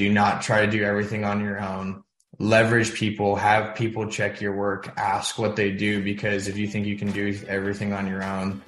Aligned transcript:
Do 0.00 0.08
not 0.08 0.40
try 0.40 0.64
to 0.64 0.72
do 0.72 0.82
everything 0.82 1.26
on 1.26 1.42
your 1.42 1.60
own 1.60 2.02
leverage 2.38 2.94
people, 2.94 3.36
have 3.36 3.74
people 3.74 4.08
check 4.08 4.40
your 4.40 4.56
work, 4.56 4.90
ask 4.96 5.38
what 5.38 5.56
they 5.56 5.72
do, 5.72 6.02
because 6.02 6.48
if 6.48 6.56
you 6.56 6.66
think 6.66 6.86
you 6.86 6.96
can 6.96 7.12
do 7.12 7.38
everything 7.46 7.92
on 7.92 8.06
your 8.06 8.24
own, 8.24 8.62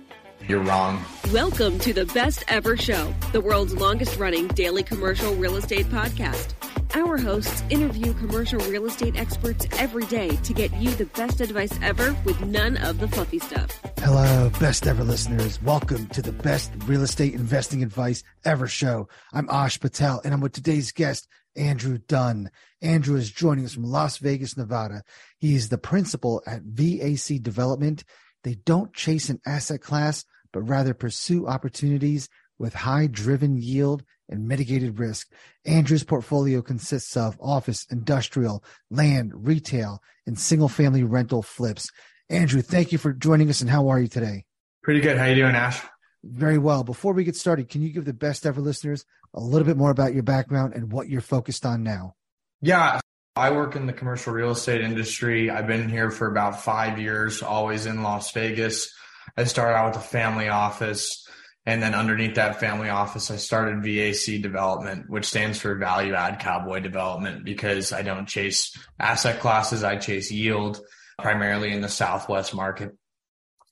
you're 0.46 0.60
wrong. 0.60 1.02
Welcome 1.32 1.78
to 1.78 1.94
the 1.94 2.04
Best 2.04 2.44
Ever 2.48 2.76
Show, 2.76 3.14
the 3.32 3.40
world's 3.40 3.74
longest 3.74 4.18
running 4.18 4.46
daily 4.48 4.82
commercial 4.82 5.34
real 5.36 5.56
estate 5.56 5.86
podcast. 5.86 6.52
Our 6.94 7.16
hosts 7.16 7.62
interview 7.70 8.12
commercial 8.12 8.60
real 8.60 8.84
estate 8.84 9.16
experts 9.16 9.66
every 9.78 10.04
day 10.04 10.28
to 10.36 10.52
get 10.52 10.74
you 10.76 10.90
the 10.90 11.06
best 11.06 11.40
advice 11.40 11.72
ever 11.80 12.14
with 12.26 12.38
none 12.42 12.76
of 12.76 12.98
the 12.98 13.08
fluffy 13.08 13.38
stuff. 13.38 13.80
Hello, 13.98 14.50
best 14.60 14.86
ever 14.86 15.02
listeners. 15.02 15.60
Welcome 15.62 16.06
to 16.08 16.20
the 16.20 16.32
best 16.32 16.70
real 16.84 17.02
estate 17.02 17.32
investing 17.32 17.82
advice 17.82 18.22
ever 18.44 18.66
show. 18.66 19.08
I'm 19.32 19.48
Ash 19.48 19.80
Patel 19.80 20.20
and 20.22 20.34
I'm 20.34 20.42
with 20.42 20.52
today's 20.52 20.92
guest, 20.92 21.28
Andrew 21.56 21.96
Dunn. 21.96 22.50
Andrew 22.82 23.16
is 23.16 23.30
joining 23.30 23.64
us 23.64 23.72
from 23.72 23.84
Las 23.84 24.18
Vegas, 24.18 24.58
Nevada. 24.58 25.02
He 25.38 25.54
is 25.54 25.70
the 25.70 25.78
principal 25.78 26.42
at 26.46 26.62
VAC 26.62 27.42
Development. 27.42 28.04
They 28.44 28.56
don't 28.66 28.92
chase 28.92 29.30
an 29.30 29.40
asset 29.46 29.80
class, 29.80 30.26
but 30.52 30.68
rather 30.68 30.92
pursue 30.92 31.46
opportunities 31.46 32.28
with 32.58 32.74
high 32.74 33.06
driven 33.06 33.56
yield 33.56 34.04
and 34.28 34.48
mitigated 34.48 34.98
risk. 34.98 35.30
Andrew's 35.64 36.04
portfolio 36.04 36.62
consists 36.62 37.16
of 37.16 37.36
office, 37.40 37.86
industrial, 37.90 38.64
land, 38.90 39.32
retail, 39.34 40.02
and 40.26 40.38
single 40.38 40.68
family 40.68 41.02
rental 41.02 41.42
flips. 41.42 41.90
Andrew, 42.30 42.62
thank 42.62 42.92
you 42.92 42.98
for 42.98 43.12
joining 43.12 43.50
us 43.50 43.60
and 43.60 43.70
how 43.70 43.88
are 43.88 44.00
you 44.00 44.08
today? 44.08 44.44
Pretty 44.82 45.00
good. 45.00 45.18
How 45.18 45.26
you 45.26 45.34
doing, 45.34 45.54
Ash? 45.54 45.80
Very 46.24 46.58
well. 46.58 46.84
Before 46.84 47.12
we 47.12 47.24
get 47.24 47.36
started, 47.36 47.68
can 47.68 47.82
you 47.82 47.90
give 47.90 48.04
the 48.04 48.12
best 48.12 48.46
ever 48.46 48.60
listeners 48.60 49.04
a 49.34 49.40
little 49.40 49.66
bit 49.66 49.76
more 49.76 49.90
about 49.90 50.14
your 50.14 50.22
background 50.22 50.72
and 50.74 50.92
what 50.92 51.08
you're 51.08 51.20
focused 51.20 51.66
on 51.66 51.82
now? 51.82 52.14
Yeah, 52.60 53.00
I 53.34 53.50
work 53.50 53.76
in 53.76 53.86
the 53.86 53.92
commercial 53.92 54.32
real 54.32 54.50
estate 54.50 54.82
industry. 54.82 55.50
I've 55.50 55.66
been 55.66 55.88
here 55.88 56.10
for 56.10 56.26
about 56.28 56.62
five 56.62 56.98
years, 56.98 57.42
always 57.42 57.86
in 57.86 58.02
Las 58.02 58.30
Vegas. 58.32 58.92
I 59.36 59.44
started 59.44 59.74
out 59.74 59.94
with 59.94 60.04
a 60.04 60.06
family 60.06 60.48
office. 60.48 61.21
And 61.64 61.80
then 61.80 61.94
underneath 61.94 62.34
that 62.34 62.58
family 62.58 62.88
office, 62.88 63.30
I 63.30 63.36
started 63.36 63.84
VAC 63.84 64.42
development, 64.42 65.08
which 65.08 65.26
stands 65.26 65.60
for 65.60 65.76
value 65.76 66.14
add 66.14 66.40
cowboy 66.40 66.80
development 66.80 67.44
because 67.44 67.92
I 67.92 68.02
don't 68.02 68.26
chase 68.26 68.76
asset 68.98 69.38
classes. 69.38 69.84
I 69.84 69.96
chase 69.96 70.32
yield 70.32 70.80
primarily 71.18 71.72
in 71.72 71.80
the 71.80 71.88
Southwest 71.88 72.52
market. 72.52 72.96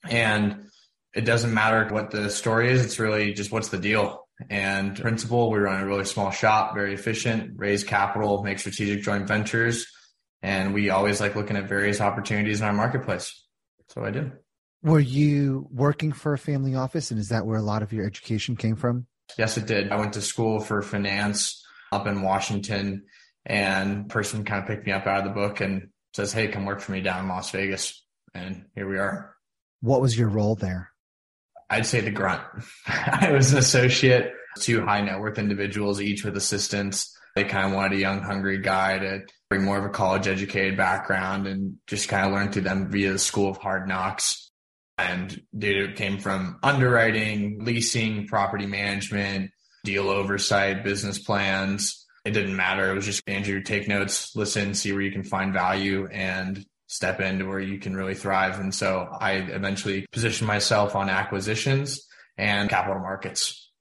And 0.09 0.67
it 1.13 1.25
doesn't 1.25 1.53
matter 1.53 1.93
what 1.93 2.11
the 2.11 2.29
story 2.29 2.71
is. 2.71 2.85
It's 2.85 2.97
really 2.99 3.33
just 3.33 3.51
what's 3.51 3.69
the 3.69 3.77
deal 3.77 4.25
and 4.49 4.95
principal. 4.99 5.51
We 5.51 5.59
run 5.59 5.81
a 5.81 5.85
really 5.85 6.05
small 6.05 6.31
shop, 6.31 6.73
very 6.73 6.93
efficient, 6.93 7.53
raise 7.57 7.83
capital, 7.83 8.41
make 8.41 8.59
strategic 8.59 9.03
joint 9.03 9.27
ventures. 9.27 9.85
And 10.41 10.73
we 10.73 10.89
always 10.89 11.19
like 11.19 11.35
looking 11.35 11.57
at 11.57 11.67
various 11.67 11.99
opportunities 11.99 12.61
in 12.61 12.67
our 12.67 12.73
marketplace. 12.73 13.45
So 13.89 14.03
I 14.03 14.11
do. 14.11 14.31
Were 14.83 14.99
you 14.99 15.67
working 15.71 16.11
for 16.11 16.33
a 16.33 16.37
family 16.37 16.75
office 16.75 17.11
and 17.11 17.19
is 17.19 17.29
that 17.29 17.45
where 17.45 17.57
a 17.57 17.63
lot 17.63 17.83
of 17.83 17.93
your 17.93 18.05
education 18.05 18.55
came 18.55 18.75
from? 18.75 19.05
Yes, 19.37 19.57
it 19.57 19.67
did. 19.67 19.91
I 19.91 19.97
went 19.97 20.13
to 20.13 20.21
school 20.21 20.59
for 20.59 20.81
finance 20.81 21.63
up 21.91 22.07
in 22.07 22.21
Washington 22.21 23.03
and 23.45 24.09
person 24.09 24.43
kind 24.43 24.61
of 24.61 24.67
picked 24.67 24.85
me 24.85 24.91
up 24.91 25.07
out 25.07 25.19
of 25.19 25.25
the 25.25 25.39
book 25.39 25.61
and 25.61 25.89
says, 26.15 26.33
Hey, 26.33 26.47
come 26.47 26.65
work 26.65 26.79
for 26.79 26.91
me 26.91 27.01
down 27.01 27.23
in 27.23 27.29
Las 27.29 27.51
Vegas. 27.51 28.03
And 28.33 28.65
here 28.75 28.89
we 28.89 28.97
are. 28.97 29.35
What 29.81 30.01
was 30.01 30.17
your 30.17 30.29
role 30.29 30.55
there? 30.55 30.91
I'd 31.69 31.85
say 31.85 32.01
the 32.01 32.11
grunt. 32.11 32.41
I 32.87 33.31
was 33.31 33.53
an 33.53 33.59
associate, 33.59 34.33
two 34.59 34.83
high 34.83 35.01
net 35.01 35.19
worth 35.19 35.39
individuals, 35.39 36.01
each 36.01 36.25
with 36.25 36.35
assistants. 36.35 37.17
They 37.35 37.45
kind 37.45 37.67
of 37.67 37.73
wanted 37.73 37.93
a 37.93 38.01
young, 38.01 38.21
hungry 38.21 38.57
guy 38.57 38.99
to 38.99 39.21
bring 39.49 39.63
more 39.63 39.77
of 39.77 39.85
a 39.85 39.89
college 39.89 40.27
educated 40.27 40.75
background 40.75 41.47
and 41.47 41.77
just 41.87 42.09
kind 42.09 42.25
of 42.25 42.33
learn 42.33 42.51
through 42.51 42.63
them 42.63 42.91
via 42.91 43.13
the 43.13 43.19
school 43.19 43.49
of 43.49 43.57
hard 43.57 43.87
knocks. 43.87 44.50
And 45.09 45.41
data 45.57 45.93
came 45.93 46.19
from 46.19 46.59
underwriting, 46.61 47.63
leasing, 47.63 48.27
property 48.27 48.65
management, 48.65 49.51
deal 49.83 50.09
oversight, 50.09 50.83
business 50.83 51.19
plans. 51.19 52.05
It 52.23 52.31
didn't 52.31 52.55
matter. 52.55 52.91
It 52.91 52.95
was 52.95 53.05
just 53.05 53.23
Andrew, 53.27 53.61
take 53.63 53.87
notes, 53.87 54.35
listen, 54.35 54.73
see 54.73 54.91
where 54.91 55.01
you 55.01 55.11
can 55.11 55.23
find 55.23 55.53
value 55.53 56.07
and 56.11 56.63
step 56.87 57.19
into 57.19 57.47
where 57.47 57.59
you 57.59 57.79
can 57.79 57.95
really 57.95 58.13
thrive. 58.13 58.59
And 58.59 58.75
so 58.75 59.07
I 59.19 59.33
eventually 59.33 60.05
positioned 60.11 60.47
myself 60.47 60.95
on 60.95 61.09
acquisitions 61.09 62.05
and 62.37 62.69
capital 62.69 62.99
markets. 62.99 63.71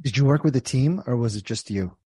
Did 0.00 0.16
you 0.16 0.24
work 0.24 0.44
with 0.44 0.54
a 0.56 0.60
team 0.60 1.02
or 1.06 1.16
was 1.16 1.36
it 1.36 1.44
just 1.44 1.70
you? 1.70 1.96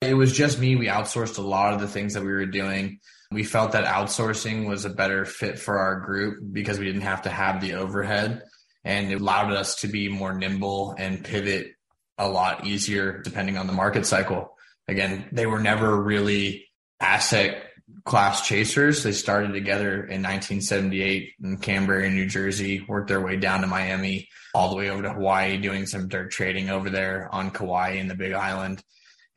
It 0.00 0.14
was 0.14 0.32
just 0.32 0.58
me. 0.58 0.76
We 0.76 0.86
outsourced 0.86 1.38
a 1.38 1.42
lot 1.42 1.74
of 1.74 1.80
the 1.80 1.88
things 1.88 2.14
that 2.14 2.22
we 2.22 2.30
were 2.30 2.46
doing. 2.46 3.00
We 3.30 3.44
felt 3.44 3.72
that 3.72 3.84
outsourcing 3.84 4.66
was 4.66 4.84
a 4.84 4.90
better 4.90 5.24
fit 5.24 5.58
for 5.58 5.78
our 5.78 6.00
group 6.00 6.38
because 6.52 6.78
we 6.78 6.86
didn't 6.86 7.02
have 7.02 7.22
to 7.22 7.30
have 7.30 7.60
the 7.60 7.74
overhead 7.74 8.42
and 8.84 9.12
it 9.12 9.20
allowed 9.20 9.52
us 9.52 9.76
to 9.76 9.88
be 9.88 10.08
more 10.08 10.32
nimble 10.32 10.94
and 10.98 11.24
pivot 11.24 11.72
a 12.16 12.28
lot 12.28 12.66
easier 12.66 13.20
depending 13.22 13.58
on 13.58 13.66
the 13.66 13.72
market 13.72 14.06
cycle. 14.06 14.56
Again, 14.88 15.28
they 15.30 15.46
were 15.46 15.60
never 15.60 16.02
really 16.02 16.66
asset 17.00 17.64
class 18.04 18.46
chasers. 18.46 19.02
They 19.02 19.12
started 19.12 19.52
together 19.52 19.94
in 19.94 20.22
1978 20.22 21.34
in 21.42 21.58
Canberra, 21.58 22.08
New 22.10 22.26
Jersey, 22.26 22.84
worked 22.88 23.08
their 23.08 23.20
way 23.20 23.36
down 23.36 23.60
to 23.60 23.66
Miami, 23.66 24.28
all 24.54 24.70
the 24.70 24.76
way 24.76 24.90
over 24.90 25.02
to 25.02 25.12
Hawaii, 25.12 25.58
doing 25.58 25.86
some 25.86 26.08
dirt 26.08 26.30
trading 26.30 26.70
over 26.70 26.90
there 26.90 27.28
on 27.32 27.50
Kauai 27.50 27.92
in 27.92 28.08
the 28.08 28.14
Big 28.14 28.32
Island, 28.32 28.82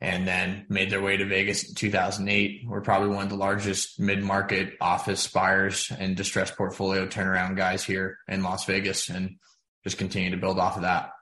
and 0.02 0.26
then 0.26 0.66
made 0.68 0.90
their 0.90 1.00
way 1.00 1.16
to 1.16 1.24
Vegas 1.24 1.68
in 1.68 1.76
2008. 1.76 2.62
We're 2.66 2.80
probably 2.80 3.10
one 3.10 3.22
of 3.22 3.30
the 3.30 3.36
largest 3.36 4.00
mid-market 4.00 4.74
office 4.80 5.28
buyers 5.28 5.92
and 5.96 6.16
distressed 6.16 6.56
portfolio 6.56 7.06
turnaround 7.06 7.56
guys 7.56 7.84
here 7.84 8.18
in 8.26 8.42
Las 8.42 8.64
Vegas, 8.64 9.08
and 9.08 9.36
just 9.84 9.98
continue 9.98 10.30
to 10.32 10.36
build 10.36 10.58
off 10.58 10.74
of 10.74 10.82
that. 10.82 11.12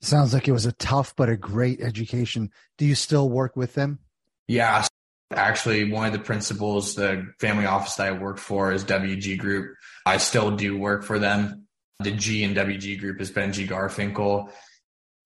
Sounds 0.00 0.32
like 0.32 0.46
it 0.46 0.52
was 0.52 0.64
a 0.64 0.72
tough 0.72 1.16
but 1.16 1.28
a 1.28 1.36
great 1.36 1.80
education. 1.80 2.50
Do 2.78 2.86
you 2.86 2.94
still 2.94 3.28
work 3.28 3.56
with 3.56 3.74
them? 3.74 3.98
Yeah, 4.46 4.86
Actually, 5.32 5.90
one 5.90 6.06
of 6.06 6.12
the 6.12 6.18
principals, 6.20 6.94
the 6.94 7.26
family 7.40 7.66
office 7.66 7.96
that 7.96 8.06
I 8.06 8.12
work 8.12 8.38
for 8.38 8.70
is 8.72 8.84
WG 8.84 9.38
Group. 9.38 9.74
I 10.06 10.18
still 10.18 10.52
do 10.52 10.78
work 10.78 11.02
for 11.02 11.18
them. 11.18 11.66
The 11.98 12.12
G 12.12 12.44
in 12.44 12.54
WG 12.54 13.00
Group 13.00 13.20
is 13.20 13.32
Benji 13.32 13.66
Garfinkel. 13.66 14.52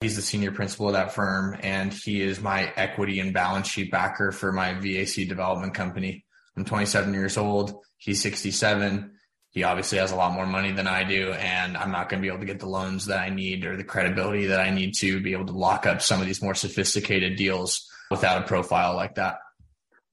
He's 0.00 0.14
the 0.14 0.22
senior 0.22 0.52
principal 0.52 0.86
of 0.86 0.92
that 0.92 1.12
firm, 1.12 1.56
and 1.60 1.92
he 1.92 2.22
is 2.22 2.40
my 2.40 2.72
equity 2.76 3.18
and 3.18 3.34
balance 3.34 3.66
sheet 3.66 3.90
backer 3.90 4.30
for 4.30 4.52
my 4.52 4.74
VAC 4.74 5.28
development 5.28 5.74
company. 5.74 6.24
I'm 6.56 6.64
27 6.64 7.12
years 7.12 7.36
old. 7.36 7.82
He's 7.96 8.22
67. 8.22 9.10
he 9.50 9.64
obviously 9.64 9.98
has 9.98 10.12
a 10.12 10.16
lot 10.16 10.34
more 10.34 10.46
money 10.46 10.70
than 10.70 10.86
I 10.86 11.02
do, 11.02 11.32
and 11.32 11.76
I'm 11.76 11.90
not 11.90 12.08
going 12.08 12.22
to 12.22 12.26
be 12.26 12.28
able 12.28 12.38
to 12.38 12.46
get 12.46 12.60
the 12.60 12.68
loans 12.68 13.06
that 13.06 13.18
I 13.18 13.30
need 13.30 13.64
or 13.64 13.76
the 13.76 13.82
credibility 13.82 14.46
that 14.46 14.60
I 14.60 14.70
need 14.70 14.94
to 14.98 15.20
be 15.20 15.32
able 15.32 15.46
to 15.46 15.52
lock 15.52 15.84
up 15.84 16.00
some 16.00 16.20
of 16.20 16.28
these 16.28 16.42
more 16.42 16.54
sophisticated 16.54 17.36
deals 17.36 17.84
without 18.08 18.42
a 18.42 18.46
profile 18.46 18.94
like 18.94 19.16
that. 19.16 19.38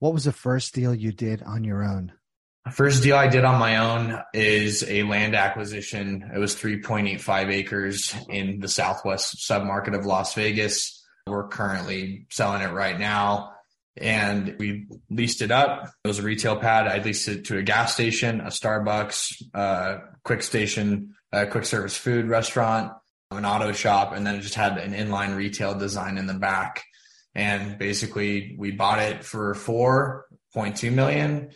What 0.00 0.12
was 0.12 0.24
the 0.24 0.32
first 0.32 0.74
deal 0.74 0.94
you 0.94 1.12
did 1.12 1.44
on 1.44 1.62
your 1.62 1.84
own? 1.84 2.12
First 2.72 3.04
deal 3.04 3.16
I 3.16 3.28
did 3.28 3.44
on 3.44 3.60
my 3.60 3.76
own 3.76 4.20
is 4.34 4.84
a 4.88 5.04
land 5.04 5.36
acquisition. 5.36 6.30
It 6.34 6.38
was 6.38 6.56
3.85 6.56 7.52
acres 7.52 8.14
in 8.28 8.58
the 8.58 8.68
southwest 8.68 9.36
submarket 9.48 9.96
of 9.96 10.04
Las 10.04 10.34
Vegas. 10.34 11.04
We're 11.28 11.48
currently 11.48 12.26
selling 12.30 12.62
it 12.62 12.72
right 12.72 12.98
now 12.98 13.52
and 13.96 14.56
we 14.58 14.86
leased 15.10 15.42
it 15.42 15.50
up. 15.50 15.90
It 16.04 16.08
was 16.08 16.18
a 16.18 16.22
retail 16.22 16.56
pad. 16.56 16.88
I 16.88 17.02
leased 17.02 17.28
it 17.28 17.46
to 17.46 17.58
a 17.58 17.62
gas 17.62 17.94
station, 17.94 18.40
a 18.40 18.46
Starbucks, 18.46 19.42
a 19.54 19.98
quick 20.24 20.42
station, 20.42 21.14
a 21.32 21.46
quick 21.46 21.64
service 21.64 21.96
food 21.96 22.26
restaurant, 22.26 22.92
an 23.30 23.44
auto 23.44 23.72
shop, 23.72 24.12
and 24.12 24.26
then 24.26 24.36
it 24.36 24.40
just 24.40 24.54
had 24.54 24.76
an 24.78 24.92
inline 24.92 25.36
retail 25.36 25.78
design 25.78 26.18
in 26.18 26.26
the 26.26 26.34
back. 26.34 26.84
And 27.34 27.78
basically 27.78 28.56
we 28.58 28.72
bought 28.72 28.98
it 28.98 29.24
for 29.24 29.54
4.2 29.54 30.92
million 30.92 31.50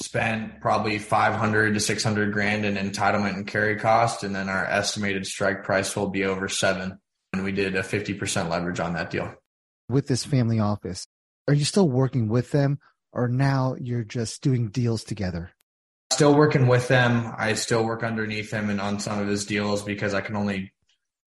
spent 0.00 0.60
probably 0.60 0.98
500 0.98 1.74
to 1.74 1.80
600 1.80 2.32
grand 2.32 2.64
in 2.64 2.74
entitlement 2.74 3.34
and 3.34 3.46
carry 3.46 3.76
cost. 3.76 4.24
And 4.24 4.34
then 4.34 4.48
our 4.48 4.64
estimated 4.64 5.26
strike 5.26 5.64
price 5.64 5.94
will 5.94 6.08
be 6.08 6.24
over 6.24 6.48
seven. 6.48 6.98
And 7.32 7.44
we 7.44 7.52
did 7.52 7.76
a 7.76 7.82
50% 7.82 8.50
leverage 8.50 8.80
on 8.80 8.94
that 8.94 9.10
deal. 9.10 9.34
With 9.88 10.06
this 10.06 10.24
family 10.24 10.60
office, 10.60 11.06
are 11.46 11.54
you 11.54 11.64
still 11.64 11.88
working 11.88 12.28
with 12.28 12.50
them 12.50 12.78
or 13.12 13.28
now 13.28 13.76
you're 13.78 14.04
just 14.04 14.42
doing 14.42 14.68
deals 14.68 15.04
together? 15.04 15.50
Still 16.12 16.34
working 16.34 16.68
with 16.68 16.88
them. 16.88 17.32
I 17.36 17.54
still 17.54 17.84
work 17.84 18.04
underneath 18.04 18.50
him 18.50 18.70
and 18.70 18.80
on 18.80 19.00
some 19.00 19.18
of 19.18 19.26
his 19.26 19.46
deals 19.46 19.82
because 19.82 20.14
I 20.14 20.20
can 20.20 20.36
only 20.36 20.72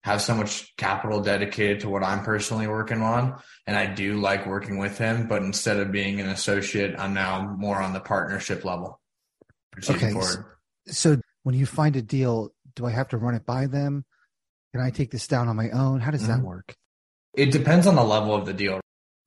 have 0.07 0.21
so 0.21 0.33
much 0.33 0.73
capital 0.77 1.19
dedicated 1.19 1.81
to 1.81 1.89
what 1.89 2.01
I'm 2.01 2.23
personally 2.23 2.65
working 2.65 3.01
on. 3.01 3.41
And 3.67 3.75
I 3.75 3.87
do 3.87 4.21
like 4.21 4.47
working 4.47 4.77
with 4.77 4.97
him, 4.97 5.27
but 5.27 5.43
instead 5.43 5.77
of 5.77 5.91
being 5.91 6.21
an 6.21 6.29
associate, 6.29 6.95
I'm 6.97 7.13
now 7.13 7.55
more 7.57 7.81
on 7.81 7.91
the 7.91 7.99
partnership 7.99 8.63
level. 8.63 9.01
Okay. 9.89 10.11
So, 10.11 10.43
so 10.87 11.17
when 11.43 11.55
you 11.55 11.65
find 11.65 11.97
a 11.97 12.01
deal, 12.01 12.53
do 12.77 12.85
I 12.85 12.91
have 12.91 13.09
to 13.09 13.17
run 13.17 13.35
it 13.35 13.45
by 13.45 13.67
them? 13.67 14.05
Can 14.73 14.81
I 14.81 14.91
take 14.91 15.11
this 15.11 15.27
down 15.27 15.49
on 15.49 15.57
my 15.57 15.71
own? 15.71 15.99
How 15.99 16.11
does 16.11 16.23
mm-hmm. 16.23 16.39
that 16.39 16.41
work? 16.41 16.73
It 17.35 17.51
depends 17.51 17.85
on 17.85 17.95
the 17.95 18.03
level 18.03 18.33
of 18.33 18.45
the 18.45 18.53
deal. 18.53 18.79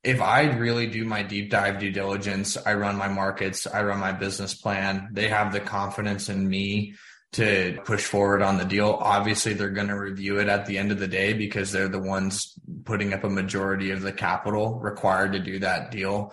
If 0.03 0.23
I 0.23 0.45
really 0.45 0.87
do 0.87 1.05
my 1.05 1.23
deep 1.23 1.51
dive 1.51 1.79
due 1.79 1.93
diligence, 1.93 2.57
I 2.57 2.73
run 2.73 2.97
my 2.97 3.09
markets, 3.09 3.67
I 3.67 3.83
run 3.83 3.99
my 3.99 4.13
business 4.13 4.55
plan, 4.55 5.11
they 5.13 5.29
have 5.29 5.53
the 5.53 5.61
confidence 5.61 6.31
in 6.31 6.49
me 6.49 6.95
to 7.33 7.79
push 7.85 8.05
forward 8.05 8.43
on 8.43 8.59
the 8.59 8.65
deal. 8.65 8.99
Obviously, 9.01 9.53
they're 9.53 9.71
going 9.71 9.89
to 9.89 9.99
review 9.99 10.39
it 10.41 10.49
at 10.49 10.67
the 10.67 10.79
end 10.79 10.91
of 10.91 10.99
the 10.99 11.09
day 11.09 11.33
because 11.33 11.71
they're 11.71 11.89
the 11.89 12.01
ones 12.01 12.55
putting 12.85 13.13
up 13.13 13.23
a 13.23 13.31
majority 13.31 13.93
of 13.93 14.03
the 14.03 14.13
capital 14.13 14.81
required 14.81 15.33
to 15.33 15.39
do 15.39 15.61
that 15.61 15.91
deal. 15.91 16.33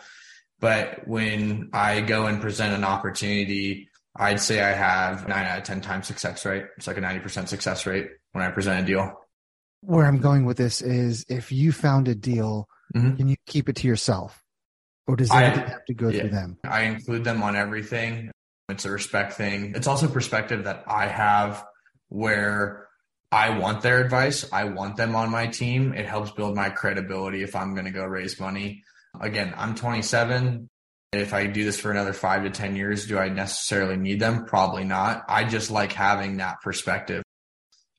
But 0.59 1.07
when 1.07 1.69
I 1.71 2.01
go 2.01 2.25
and 2.25 2.41
present 2.41 2.73
an 2.73 2.83
opportunity, 2.83 3.89
I'd 4.15 4.41
say 4.41 4.61
I 4.61 4.71
have 4.71 5.27
nine 5.27 5.45
out 5.45 5.59
of 5.59 5.63
10 5.65 5.81
times 5.81 6.07
success 6.07 6.43
rate. 6.45 6.65
It's 6.77 6.87
like 6.87 6.97
a 6.97 7.01
90% 7.01 7.47
success 7.47 7.85
rate 7.85 8.07
when 8.31 8.43
I 8.43 8.49
present 8.49 8.83
a 8.83 8.85
deal. 8.85 9.13
Where 9.81 10.07
I'm 10.07 10.19
going 10.19 10.45
with 10.45 10.57
this 10.57 10.81
is 10.81 11.25
if 11.29 11.51
you 11.51 11.71
found 11.71 12.07
a 12.07 12.15
deal, 12.15 12.67
mm-hmm. 12.95 13.15
can 13.15 13.27
you 13.27 13.35
keep 13.45 13.69
it 13.69 13.75
to 13.77 13.87
yourself? 13.87 14.41
Or 15.05 15.15
does 15.15 15.31
everything 15.31 15.63
I, 15.63 15.69
have 15.69 15.85
to 15.85 15.93
go 15.93 16.09
yeah, 16.09 16.21
through 16.21 16.29
them? 16.31 16.57
I 16.65 16.81
include 16.81 17.23
them 17.23 17.43
on 17.43 17.55
everything. 17.55 18.31
It's 18.69 18.85
a 18.85 18.91
respect 18.91 19.33
thing. 19.33 19.73
It's 19.75 19.87
also 19.87 20.07
perspective 20.09 20.65
that 20.65 20.83
I 20.87 21.07
have 21.07 21.65
where 22.09 22.87
I 23.31 23.57
want 23.57 23.81
their 23.81 24.03
advice. 24.03 24.51
I 24.51 24.65
want 24.65 24.97
them 24.97 25.15
on 25.15 25.31
my 25.31 25.47
team. 25.47 25.93
It 25.93 26.05
helps 26.05 26.31
build 26.31 26.55
my 26.55 26.69
credibility 26.69 27.43
if 27.43 27.55
I'm 27.55 27.73
going 27.73 27.85
to 27.85 27.91
go 27.91 28.03
raise 28.03 28.39
money. 28.39 28.83
Again, 29.19 29.53
I'm 29.55 29.75
27. 29.75 30.69
If 31.13 31.33
I 31.33 31.47
do 31.47 31.63
this 31.63 31.79
for 31.79 31.91
another 31.91 32.11
five 32.11 32.43
to 32.43 32.49
10 32.49 32.75
years, 32.75 33.07
do 33.07 33.17
I 33.17 33.29
necessarily 33.29 33.95
need 33.95 34.19
them? 34.19 34.45
Probably 34.45 34.83
not. 34.83 35.23
I 35.29 35.45
just 35.45 35.71
like 35.71 35.93
having 35.93 36.37
that 36.37 36.61
perspective. 36.61 37.23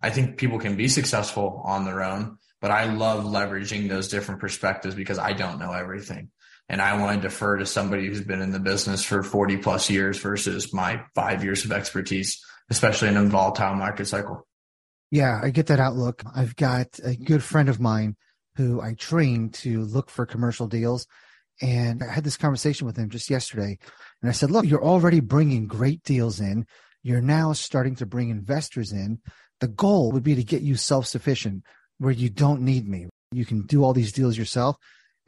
I 0.03 0.11
think 0.11 0.37
people 0.37 0.59
can 0.59 0.77
be 0.77 0.89
successful 0.89 1.63
on 1.65 1.87
their 1.87 2.03
own, 2.03 2.37
but 2.61 2.71
I 2.71 2.93
love 2.93 3.25
leveraging 3.25 3.89
those 3.89 4.09
different 4.09 4.41
perspectives 4.41 4.95
because 4.95 5.19
I 5.19 5.33
don't 5.33 5.59
know 5.59 5.73
everything 5.73 6.31
and 6.69 6.83
I 6.83 6.99
want 7.01 7.21
to 7.21 7.29
defer 7.29 7.57
to 7.57 7.67
somebody 7.67 8.07
who's 8.07 8.21
been 8.21 8.43
in 8.43 8.53
the 8.53 8.61
business 8.61 9.03
for 9.03 9.23
40 9.23 9.57
plus 9.59 9.89
years 9.89 10.19
versus 10.19 10.73
my 10.75 11.03
five 11.15 11.43
years 11.43 11.65
of 11.65 11.73
expertise, 11.73 12.45
especially 12.71 13.09
in 13.09 13.17
a 13.17 13.25
volatile 13.25 13.75
market 13.75 14.07
cycle. 14.07 14.47
Yeah, 15.11 15.41
I 15.43 15.51
get 15.51 15.69
that 15.69 15.81
outlook. 15.81 16.23
I've 16.37 16.55
got 16.57 16.99
a 17.03 17.17
good 17.17 17.43
friend 17.43 17.71
of 17.71 17.81
mine 17.81 18.17
who 18.57 18.83
I 18.83 18.95
trained 18.95 19.55
to 19.55 19.83
look 19.83 20.11
for 20.11 20.27
commercial 20.27 20.67
deals. 20.67 21.07
And 21.63 22.03
I 22.03 22.13
had 22.13 22.25
this 22.25 22.37
conversation 22.37 22.87
with 22.87 22.97
him 22.97 23.09
just 23.09 23.31
yesterday. 23.31 23.79
And 24.21 24.29
I 24.29 24.33
said, 24.33 24.51
look, 24.51 24.67
you're 24.67 24.85
already 24.85 25.21
bringing 25.21 25.67
great 25.67 26.03
deals 26.03 26.41
in. 26.41 26.67
You're 27.03 27.23
now 27.23 27.53
starting 27.55 27.97
to 27.97 28.07
bring 28.07 28.29
investors 28.29 28.93
in. 28.93 29.21
The 29.61 29.69
goal 29.69 30.13
would 30.13 30.23
be 30.23 30.35
to 30.35 30.45
get 30.45 30.63
you 30.63 30.77
self 30.77 31.07
sufficient 31.07 31.65
where 31.99 32.13
you 32.13 32.29
don't 32.29 32.61
need 32.63 32.87
me. 32.87 33.09
You 33.33 33.45
can 33.45 33.63
do 33.63 33.83
all 33.83 33.93
these 33.93 34.13
deals 34.13 34.37
yourself 34.37 34.77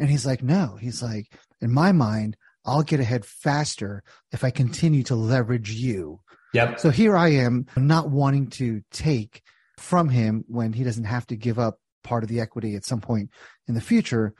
and 0.00 0.10
he's 0.10 0.24
like, 0.24 0.42
no, 0.42 0.76
he's 0.80 1.02
like, 1.02 1.26
in 1.60 1.70
my 1.70 1.92
mind, 1.92 2.36
I'll 2.64 2.82
get 2.82 3.00
ahead 3.00 3.24
faster 3.24 4.02
if 4.32 4.42
I 4.42 4.50
continue 4.50 5.02
to 5.04 5.14
leverage 5.14 5.70
you. 5.70 6.20
Yep. 6.54 6.80
So 6.80 6.90
here 6.90 7.16
I 7.16 7.28
am 7.28 7.66
not 7.76 8.10
wanting 8.10 8.48
to 8.50 8.82
take 8.90 9.42
from 9.76 10.08
him 10.08 10.44
when 10.48 10.72
he 10.72 10.84
doesn't 10.84 11.04
have 11.04 11.26
to 11.28 11.36
give 11.36 11.58
up 11.58 11.78
part 12.02 12.22
of 12.22 12.28
the 12.28 12.40
equity 12.40 12.76
at 12.76 12.84
some 12.84 13.00
point 13.00 13.30
in 13.68 13.74
the 13.74 13.80
future, 13.80 14.34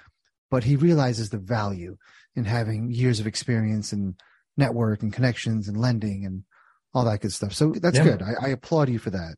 but 0.50 0.64
he 0.64 0.76
realizes 0.76 1.30
the 1.30 1.38
value 1.38 1.96
in 2.34 2.44
having 2.44 2.90
years 2.90 3.20
of 3.20 3.26
experience 3.26 3.92
and 3.92 4.14
network 4.56 5.02
and 5.02 5.12
connections 5.12 5.68
and 5.68 5.76
lending 5.76 6.24
and 6.24 6.44
all 6.94 7.04
that 7.04 7.20
good 7.20 7.32
stuff. 7.32 7.52
So 7.52 7.72
that's 7.72 7.98
good. 7.98 8.22
I, 8.22 8.46
I, 8.46 8.48
applaud 8.48 8.88
you 8.88 8.98
for 8.98 9.10
that. 9.10 9.36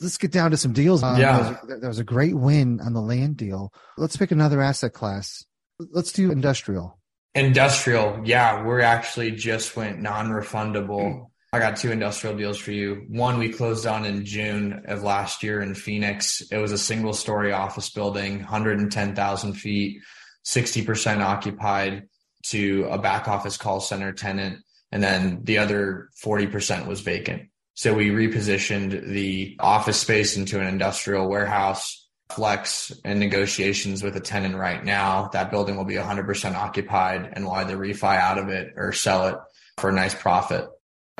Let's 0.00 0.18
get 0.18 0.32
down 0.32 0.50
to 0.50 0.56
some 0.56 0.72
deals. 0.72 1.02
Um, 1.02 1.18
yeah. 1.18 1.38
That 1.38 1.68
was, 1.68 1.80
that 1.80 1.88
was 1.88 1.98
a 1.98 2.04
great 2.04 2.34
win 2.34 2.80
on 2.80 2.92
the 2.92 3.00
land 3.00 3.36
deal. 3.36 3.72
Let's 3.96 4.16
pick 4.16 4.30
another 4.30 4.60
asset 4.60 4.92
class. 4.92 5.44
Let's 5.92 6.12
do 6.12 6.30
industrial. 6.30 6.98
Industrial. 7.34 8.20
Yeah, 8.24 8.64
we're 8.64 8.80
actually 8.80 9.32
just 9.32 9.76
went 9.76 10.00
non-refundable. 10.00 11.26
I 11.52 11.58
got 11.58 11.76
two 11.76 11.90
industrial 11.90 12.36
deals 12.36 12.58
for 12.58 12.70
you. 12.70 13.06
One 13.08 13.38
we 13.38 13.52
closed 13.52 13.86
on 13.86 14.04
in 14.04 14.24
June 14.24 14.84
of 14.86 15.02
last 15.02 15.42
year 15.42 15.60
in 15.60 15.74
Phoenix. 15.74 16.42
It 16.50 16.58
was 16.58 16.72
a 16.72 16.78
single 16.78 17.12
story 17.12 17.52
office 17.52 17.90
building, 17.90 18.38
110,000 18.38 19.54
feet, 19.54 20.00
60% 20.44 21.20
occupied 21.20 22.08
to 22.46 22.86
a 22.90 22.98
back 22.98 23.28
office 23.28 23.56
call 23.56 23.80
center 23.80 24.12
tenant. 24.12 24.58
And 24.92 25.02
then 25.02 25.40
the 25.44 25.58
other 25.58 26.10
40% 26.22 26.86
was 26.86 27.00
vacant. 27.00 27.48
So 27.74 27.94
we 27.94 28.10
repositioned 28.10 29.08
the 29.08 29.56
office 29.60 29.98
space 29.98 30.36
into 30.36 30.60
an 30.60 30.66
industrial 30.66 31.28
warehouse 31.28 31.99
flex 32.32 32.92
and 33.04 33.20
negotiations 33.20 34.02
with 34.02 34.16
a 34.16 34.20
tenant 34.20 34.56
right 34.56 34.84
now. 34.84 35.28
That 35.32 35.50
building 35.50 35.76
will 35.76 35.84
be 35.84 35.94
100% 35.94 36.54
occupied 36.54 37.30
and 37.32 37.44
we'll 37.44 37.54
either 37.54 37.76
refi 37.76 38.16
out 38.16 38.38
of 38.38 38.48
it 38.48 38.72
or 38.76 38.92
sell 38.92 39.28
it 39.28 39.36
for 39.78 39.90
a 39.90 39.92
nice 39.92 40.14
profit. 40.14 40.68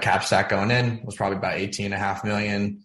Cap 0.01 0.25
stack 0.25 0.49
going 0.49 0.71
in 0.71 1.03
was 1.05 1.17
probably 1.17 1.39
about 1.39 1.59
18 1.59 1.87
and 1.87 1.95
a 1.95 1.99
half 1.99 2.25
million. 2.25 2.83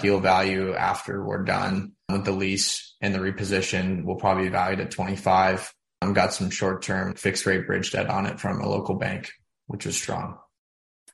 Deal 0.00 0.20
value 0.20 0.74
after 0.74 1.24
we're 1.24 1.44
done 1.44 1.92
with 2.10 2.24
the 2.24 2.32
lease 2.32 2.96
and 3.00 3.14
the 3.14 3.18
reposition 3.18 4.04
will 4.04 4.16
probably 4.16 4.44
be 4.44 4.50
valued 4.50 4.80
at 4.80 4.90
25. 4.90 5.72
I've 6.02 6.14
got 6.14 6.32
some 6.32 6.50
short 6.50 6.82
term 6.82 7.14
fixed 7.14 7.46
rate 7.46 7.66
bridge 7.66 7.92
debt 7.92 8.10
on 8.10 8.26
it 8.26 8.40
from 8.40 8.60
a 8.60 8.68
local 8.68 8.96
bank, 8.96 9.30
which 9.66 9.86
is 9.86 9.96
strong. 9.96 10.38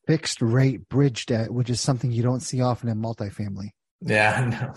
Fixed 0.07 0.43
rate 0.43 0.89
bridge 0.89 1.27
debt, 1.27 1.53
which 1.53 1.71
is 1.71 1.81
something 1.81 2.11
you 2.11 2.23
don't 2.23 2.41
see 2.41 2.61
often 2.61 2.89
in 2.89 2.99
multifamily. 2.99 3.71
Yeah, 4.01 4.47
no, 4.61 4.75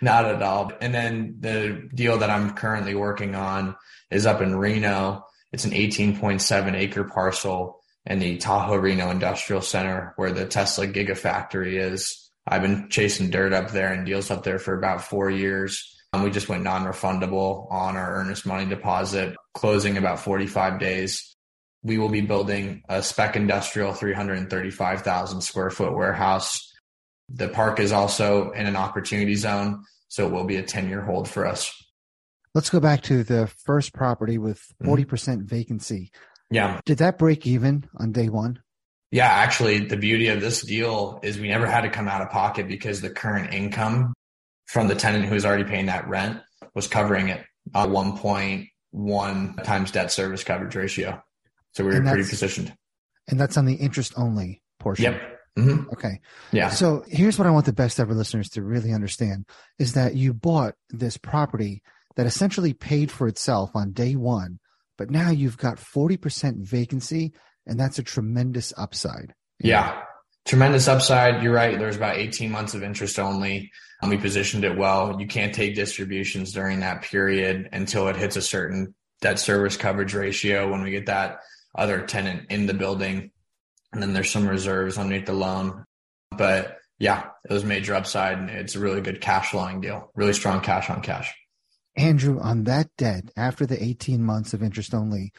not 0.00 0.24
at 0.26 0.42
all. 0.42 0.72
And 0.80 0.94
then 0.94 1.36
the 1.40 1.88
deal 1.94 2.18
that 2.18 2.30
I'm 2.30 2.54
currently 2.54 2.94
working 2.94 3.34
on 3.34 3.76
is 4.10 4.26
up 4.26 4.40
in 4.40 4.56
Reno. 4.56 5.24
It's 5.52 5.64
an 5.64 5.72
18.7 5.72 6.74
acre 6.74 7.04
parcel 7.04 7.80
in 8.04 8.18
the 8.18 8.36
Tahoe 8.38 8.76
Reno 8.76 9.10
Industrial 9.10 9.62
Center 9.62 10.12
where 10.16 10.32
the 10.32 10.46
Tesla 10.46 10.86
Gigafactory 10.86 11.80
is. 11.80 12.30
I've 12.46 12.62
been 12.62 12.88
chasing 12.90 13.30
dirt 13.30 13.52
up 13.52 13.70
there 13.70 13.92
and 13.92 14.06
deals 14.06 14.30
up 14.30 14.44
there 14.44 14.58
for 14.58 14.76
about 14.76 15.02
four 15.02 15.30
years. 15.30 15.92
Um, 16.12 16.22
we 16.22 16.30
just 16.30 16.48
went 16.48 16.62
non-refundable 16.62 17.70
on 17.72 17.96
our 17.96 18.16
earnest 18.16 18.46
money 18.46 18.66
deposit, 18.66 19.34
closing 19.54 19.96
about 19.96 20.20
45 20.20 20.78
days. 20.78 21.34
We 21.82 21.98
will 21.98 22.08
be 22.08 22.20
building 22.20 22.82
a 22.88 23.02
spec 23.02 23.34
industrial 23.34 23.92
335,000 23.92 25.40
square 25.40 25.70
foot 25.70 25.94
warehouse 25.94 26.72
the 27.28 27.48
park 27.48 27.80
is 27.80 27.92
also 27.92 28.50
in 28.52 28.66
an 28.66 28.76
opportunity 28.76 29.34
zone, 29.34 29.84
so 30.08 30.26
it 30.26 30.32
will 30.32 30.44
be 30.44 30.56
a 30.56 30.62
10 30.62 30.88
year 30.88 31.02
hold 31.02 31.28
for 31.28 31.46
us. 31.46 31.72
Let's 32.54 32.70
go 32.70 32.80
back 32.80 33.02
to 33.02 33.22
the 33.22 33.46
first 33.46 33.92
property 33.92 34.38
with 34.38 34.62
40% 34.82 35.06
mm-hmm. 35.06 35.44
vacancy. 35.44 36.10
Yeah. 36.50 36.80
Did 36.86 36.98
that 36.98 37.18
break 37.18 37.46
even 37.46 37.88
on 37.96 38.12
day 38.12 38.28
one? 38.28 38.60
Yeah, 39.10 39.26
actually, 39.26 39.80
the 39.80 39.96
beauty 39.96 40.28
of 40.28 40.40
this 40.40 40.62
deal 40.62 41.20
is 41.22 41.38
we 41.38 41.48
never 41.48 41.66
had 41.66 41.82
to 41.82 41.90
come 41.90 42.08
out 42.08 42.22
of 42.22 42.30
pocket 42.30 42.66
because 42.66 43.00
the 43.00 43.10
current 43.10 43.52
income 43.52 44.14
from 44.66 44.88
the 44.88 44.94
tenant 44.94 45.24
who 45.26 45.34
was 45.34 45.44
already 45.44 45.64
paying 45.64 45.86
that 45.86 46.08
rent 46.08 46.40
was 46.74 46.88
covering 46.88 47.28
it 47.28 47.44
on 47.74 47.90
1.1 47.90 49.62
times 49.62 49.90
debt 49.90 50.10
service 50.10 50.42
coverage 50.42 50.74
ratio. 50.74 51.22
So 51.72 51.84
we 51.84 51.94
were 51.94 52.00
pretty 52.00 52.28
positioned. 52.28 52.74
And 53.28 53.38
that's 53.38 53.56
on 53.56 53.64
the 53.64 53.74
interest 53.74 54.14
only 54.16 54.62
portion. 54.78 55.12
Yep. 55.12 55.35
Mm-hmm. 55.58 55.90
Okay. 55.92 56.20
Yeah. 56.52 56.68
So 56.68 57.04
here's 57.08 57.38
what 57.38 57.46
I 57.46 57.50
want 57.50 57.66
the 57.66 57.72
best 57.72 57.98
ever 57.98 58.14
listeners 58.14 58.50
to 58.50 58.62
really 58.62 58.92
understand 58.92 59.46
is 59.78 59.94
that 59.94 60.14
you 60.14 60.34
bought 60.34 60.74
this 60.90 61.16
property 61.16 61.82
that 62.16 62.26
essentially 62.26 62.74
paid 62.74 63.10
for 63.10 63.26
itself 63.26 63.70
on 63.74 63.92
day 63.92 64.16
one, 64.16 64.58
but 64.98 65.10
now 65.10 65.30
you've 65.30 65.58
got 65.58 65.76
40% 65.78 66.66
vacancy 66.66 67.32
and 67.66 67.80
that's 67.80 67.98
a 67.98 68.02
tremendous 68.02 68.72
upside. 68.76 69.34
Yeah. 69.58 70.02
Tremendous 70.44 70.88
upside. 70.88 71.42
You're 71.42 71.52
right. 71.52 71.78
There's 71.78 71.96
about 71.96 72.18
18 72.18 72.50
months 72.50 72.74
of 72.74 72.82
interest 72.82 73.18
only. 73.18 73.72
And 74.00 74.10
we 74.10 74.18
positioned 74.18 74.64
it 74.64 74.76
well. 74.76 75.16
You 75.18 75.26
can't 75.26 75.54
take 75.54 75.74
distributions 75.74 76.52
during 76.52 76.80
that 76.80 77.02
period 77.02 77.70
until 77.72 78.08
it 78.08 78.16
hits 78.16 78.36
a 78.36 78.42
certain 78.42 78.94
debt 79.22 79.38
service 79.38 79.76
coverage 79.76 80.14
ratio 80.14 80.70
when 80.70 80.82
we 80.82 80.90
get 80.90 81.06
that 81.06 81.38
other 81.74 82.02
tenant 82.02 82.50
in 82.50 82.66
the 82.66 82.74
building. 82.74 83.30
And 83.92 84.02
then 84.02 84.12
there's 84.12 84.30
some 84.30 84.48
reserves 84.48 84.98
underneath 84.98 85.26
the 85.26 85.32
loan. 85.32 85.84
But 86.36 86.78
yeah, 86.98 87.28
it 87.48 87.52
was 87.52 87.64
major 87.64 87.94
upside 87.94 88.38
and 88.38 88.50
it's 88.50 88.74
a 88.74 88.80
really 88.80 89.00
good 89.00 89.20
cash 89.20 89.50
flowing 89.50 89.80
deal, 89.80 90.10
really 90.14 90.32
strong 90.32 90.60
cash 90.60 90.90
on 90.90 91.02
cash. 91.02 91.32
Andrew, 91.96 92.40
on 92.40 92.64
that 92.64 92.88
debt, 92.98 93.30
after 93.36 93.64
the 93.64 93.80
18 93.82 94.22
months 94.22 94.54
of 94.54 94.62
interest 94.62 94.94
only, 94.94 95.32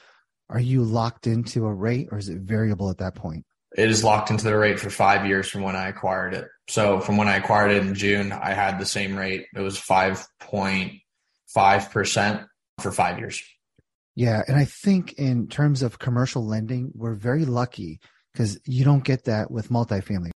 are 0.49 0.59
you 0.59 0.83
locked 0.83 1.27
into 1.27 1.65
a 1.65 1.73
rate 1.73 2.09
or 2.11 2.17
is 2.17 2.29
it 2.29 2.39
variable 2.39 2.89
at 2.89 2.97
that 2.99 3.15
point? 3.15 3.43
It 3.75 3.91
is 3.91 4.01
locked 4.03 4.29
into 4.31 4.45
the 4.45 4.57
rate 4.57 4.79
for 4.79 4.89
five 4.89 5.27
years 5.27 5.49
from 5.49 5.61
when 5.61 5.75
I 5.75 5.89
acquired 5.89 6.33
it. 6.33 6.47
So 6.67 6.99
from 6.99 7.17
when 7.17 7.27
I 7.27 7.35
acquired 7.35 7.69
it 7.71 7.85
in 7.85 7.93
June, 7.93 8.31
I 8.31 8.53
had 8.53 8.79
the 8.79 8.85
same 8.85 9.15
rate. 9.17 9.45
It 9.55 9.59
was 9.59 9.77
5.5% 9.77 12.45
for 12.79 12.91
five 12.91 13.19
years. 13.19 13.43
Yeah. 14.15 14.41
And 14.47 14.57
I 14.57 14.65
think 14.65 15.13
in 15.13 15.47
terms 15.47 15.83
of 15.83 15.99
commercial 15.99 16.43
lending, 16.45 16.91
we're 16.95 17.13
very 17.13 17.45
lucky 17.45 17.99
because 18.37 18.59
you 18.65 18.85
don't 18.85 19.03
get 19.03 19.23
that 19.23 19.49
with 19.49 19.69
multifamily. 19.69 20.29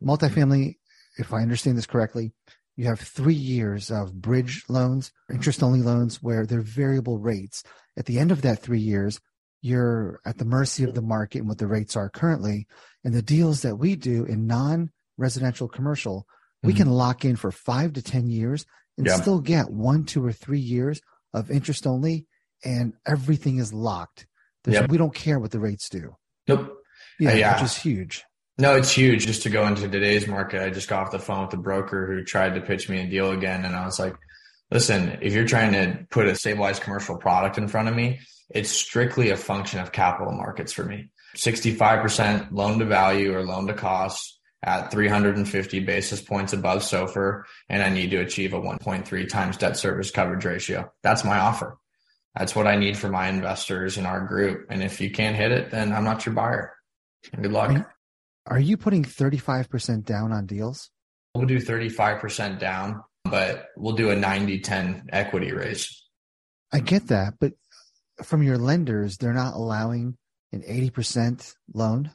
Multifamily, 0.00 0.76
if 1.18 1.32
I 1.32 1.42
understand 1.42 1.76
this 1.76 1.86
correctly, 1.86 2.32
you 2.76 2.86
have 2.86 3.00
three 3.00 3.34
years 3.34 3.90
of 3.90 4.14
bridge 4.14 4.62
loans, 4.68 5.10
interest 5.28 5.60
only 5.60 5.80
loans 5.80 6.22
where 6.22 6.46
they're 6.46 6.60
variable 6.60 7.18
rates. 7.18 7.64
At 7.98 8.06
the 8.06 8.20
end 8.20 8.30
of 8.30 8.42
that 8.42 8.62
three 8.62 8.78
years, 8.78 9.20
you're 9.60 10.20
at 10.24 10.38
the 10.38 10.44
mercy 10.44 10.84
of 10.84 10.94
the 10.94 11.02
market 11.02 11.40
and 11.40 11.48
what 11.48 11.58
the 11.58 11.66
rates 11.66 11.96
are 11.96 12.08
currently. 12.08 12.68
And 13.02 13.12
the 13.12 13.22
deals 13.22 13.62
that 13.62 13.74
we 13.74 13.96
do 13.96 14.24
in 14.24 14.46
non 14.46 14.90
residential 15.18 15.66
commercial, 15.66 16.20
mm-hmm. 16.20 16.68
we 16.68 16.74
can 16.74 16.90
lock 16.90 17.24
in 17.24 17.34
for 17.34 17.50
five 17.50 17.92
to 17.94 18.02
10 18.02 18.30
years 18.30 18.66
and 18.96 19.08
yeah. 19.08 19.16
still 19.16 19.40
get 19.40 19.68
one, 19.68 20.04
two, 20.04 20.24
or 20.24 20.32
three 20.32 20.60
years 20.60 21.00
of 21.34 21.50
interest 21.50 21.88
only, 21.88 22.26
and 22.64 22.92
everything 23.04 23.58
is 23.58 23.72
locked. 23.72 24.28
We 24.64 24.96
don't 24.96 25.14
care 25.14 25.40
what 25.40 25.50
the 25.50 25.58
rates 25.58 25.88
do. 25.88 26.14
Nope. 26.46 26.78
Yeah, 27.22 27.34
yeah, 27.34 27.54
which 27.54 27.64
is 27.64 27.76
huge. 27.76 28.24
No, 28.58 28.74
it's 28.74 28.90
huge. 28.90 29.26
Just 29.26 29.44
to 29.44 29.50
go 29.50 29.66
into 29.66 29.88
today's 29.88 30.26
market, 30.26 30.60
I 30.62 30.70
just 30.70 30.88
got 30.88 31.04
off 31.04 31.12
the 31.12 31.20
phone 31.20 31.42
with 31.42 31.50
the 31.50 31.56
broker 31.56 32.06
who 32.06 32.24
tried 32.24 32.56
to 32.56 32.60
pitch 32.60 32.88
me 32.88 33.00
a 33.00 33.06
deal 33.08 33.30
again. 33.30 33.64
And 33.64 33.76
I 33.76 33.84
was 33.84 34.00
like, 34.00 34.14
listen, 34.72 35.18
if 35.22 35.32
you're 35.32 35.46
trying 35.46 35.72
to 35.72 36.04
put 36.10 36.26
a 36.26 36.34
stabilized 36.34 36.82
commercial 36.82 37.16
product 37.16 37.58
in 37.58 37.68
front 37.68 37.88
of 37.88 37.94
me, 37.94 38.20
it's 38.50 38.70
strictly 38.70 39.30
a 39.30 39.36
function 39.36 39.78
of 39.78 39.92
capital 39.92 40.32
markets 40.32 40.72
for 40.72 40.84
me. 40.84 41.10
65% 41.36 42.48
loan 42.50 42.80
to 42.80 42.84
value 42.84 43.34
or 43.34 43.44
loan 43.44 43.68
to 43.68 43.74
cost 43.74 44.40
at 44.64 44.90
350 44.90 45.80
basis 45.80 46.20
points 46.20 46.52
above 46.52 46.82
SOFR, 46.82 47.44
and 47.68 47.82
I 47.82 47.88
need 47.88 48.10
to 48.10 48.18
achieve 48.18 48.52
a 48.52 48.60
1.3 48.60 49.28
times 49.28 49.56
debt 49.56 49.76
service 49.76 50.10
coverage 50.10 50.44
ratio. 50.44 50.92
That's 51.02 51.24
my 51.24 51.38
offer. 51.38 51.78
That's 52.36 52.54
what 52.54 52.66
I 52.66 52.76
need 52.76 52.96
for 52.96 53.08
my 53.08 53.28
investors 53.28 53.96
in 53.96 54.06
our 54.06 54.26
group. 54.26 54.66
And 54.70 54.82
if 54.82 55.00
you 55.00 55.10
can't 55.10 55.36
hit 55.36 55.52
it, 55.52 55.70
then 55.70 55.92
I'm 55.92 56.04
not 56.04 56.26
your 56.26 56.34
buyer. 56.34 56.74
Good 57.40 57.52
luck. 57.52 57.86
Are 58.46 58.60
you 58.60 58.76
putting 58.76 59.04
35% 59.04 60.04
down 60.04 60.32
on 60.32 60.46
deals? 60.46 60.90
We'll 61.34 61.46
do 61.46 61.58
35% 61.58 62.58
down, 62.58 63.02
but 63.24 63.68
we'll 63.76 63.94
do 63.94 64.10
a 64.10 64.16
90 64.16 64.60
10 64.60 65.08
equity 65.12 65.52
raise. 65.52 66.02
I 66.72 66.80
get 66.80 67.08
that, 67.08 67.34
but 67.40 67.52
from 68.22 68.42
your 68.42 68.58
lenders, 68.58 69.16
they're 69.16 69.32
not 69.32 69.54
allowing 69.54 70.16
an 70.52 70.62
80% 70.62 71.54
loan? 71.72 72.10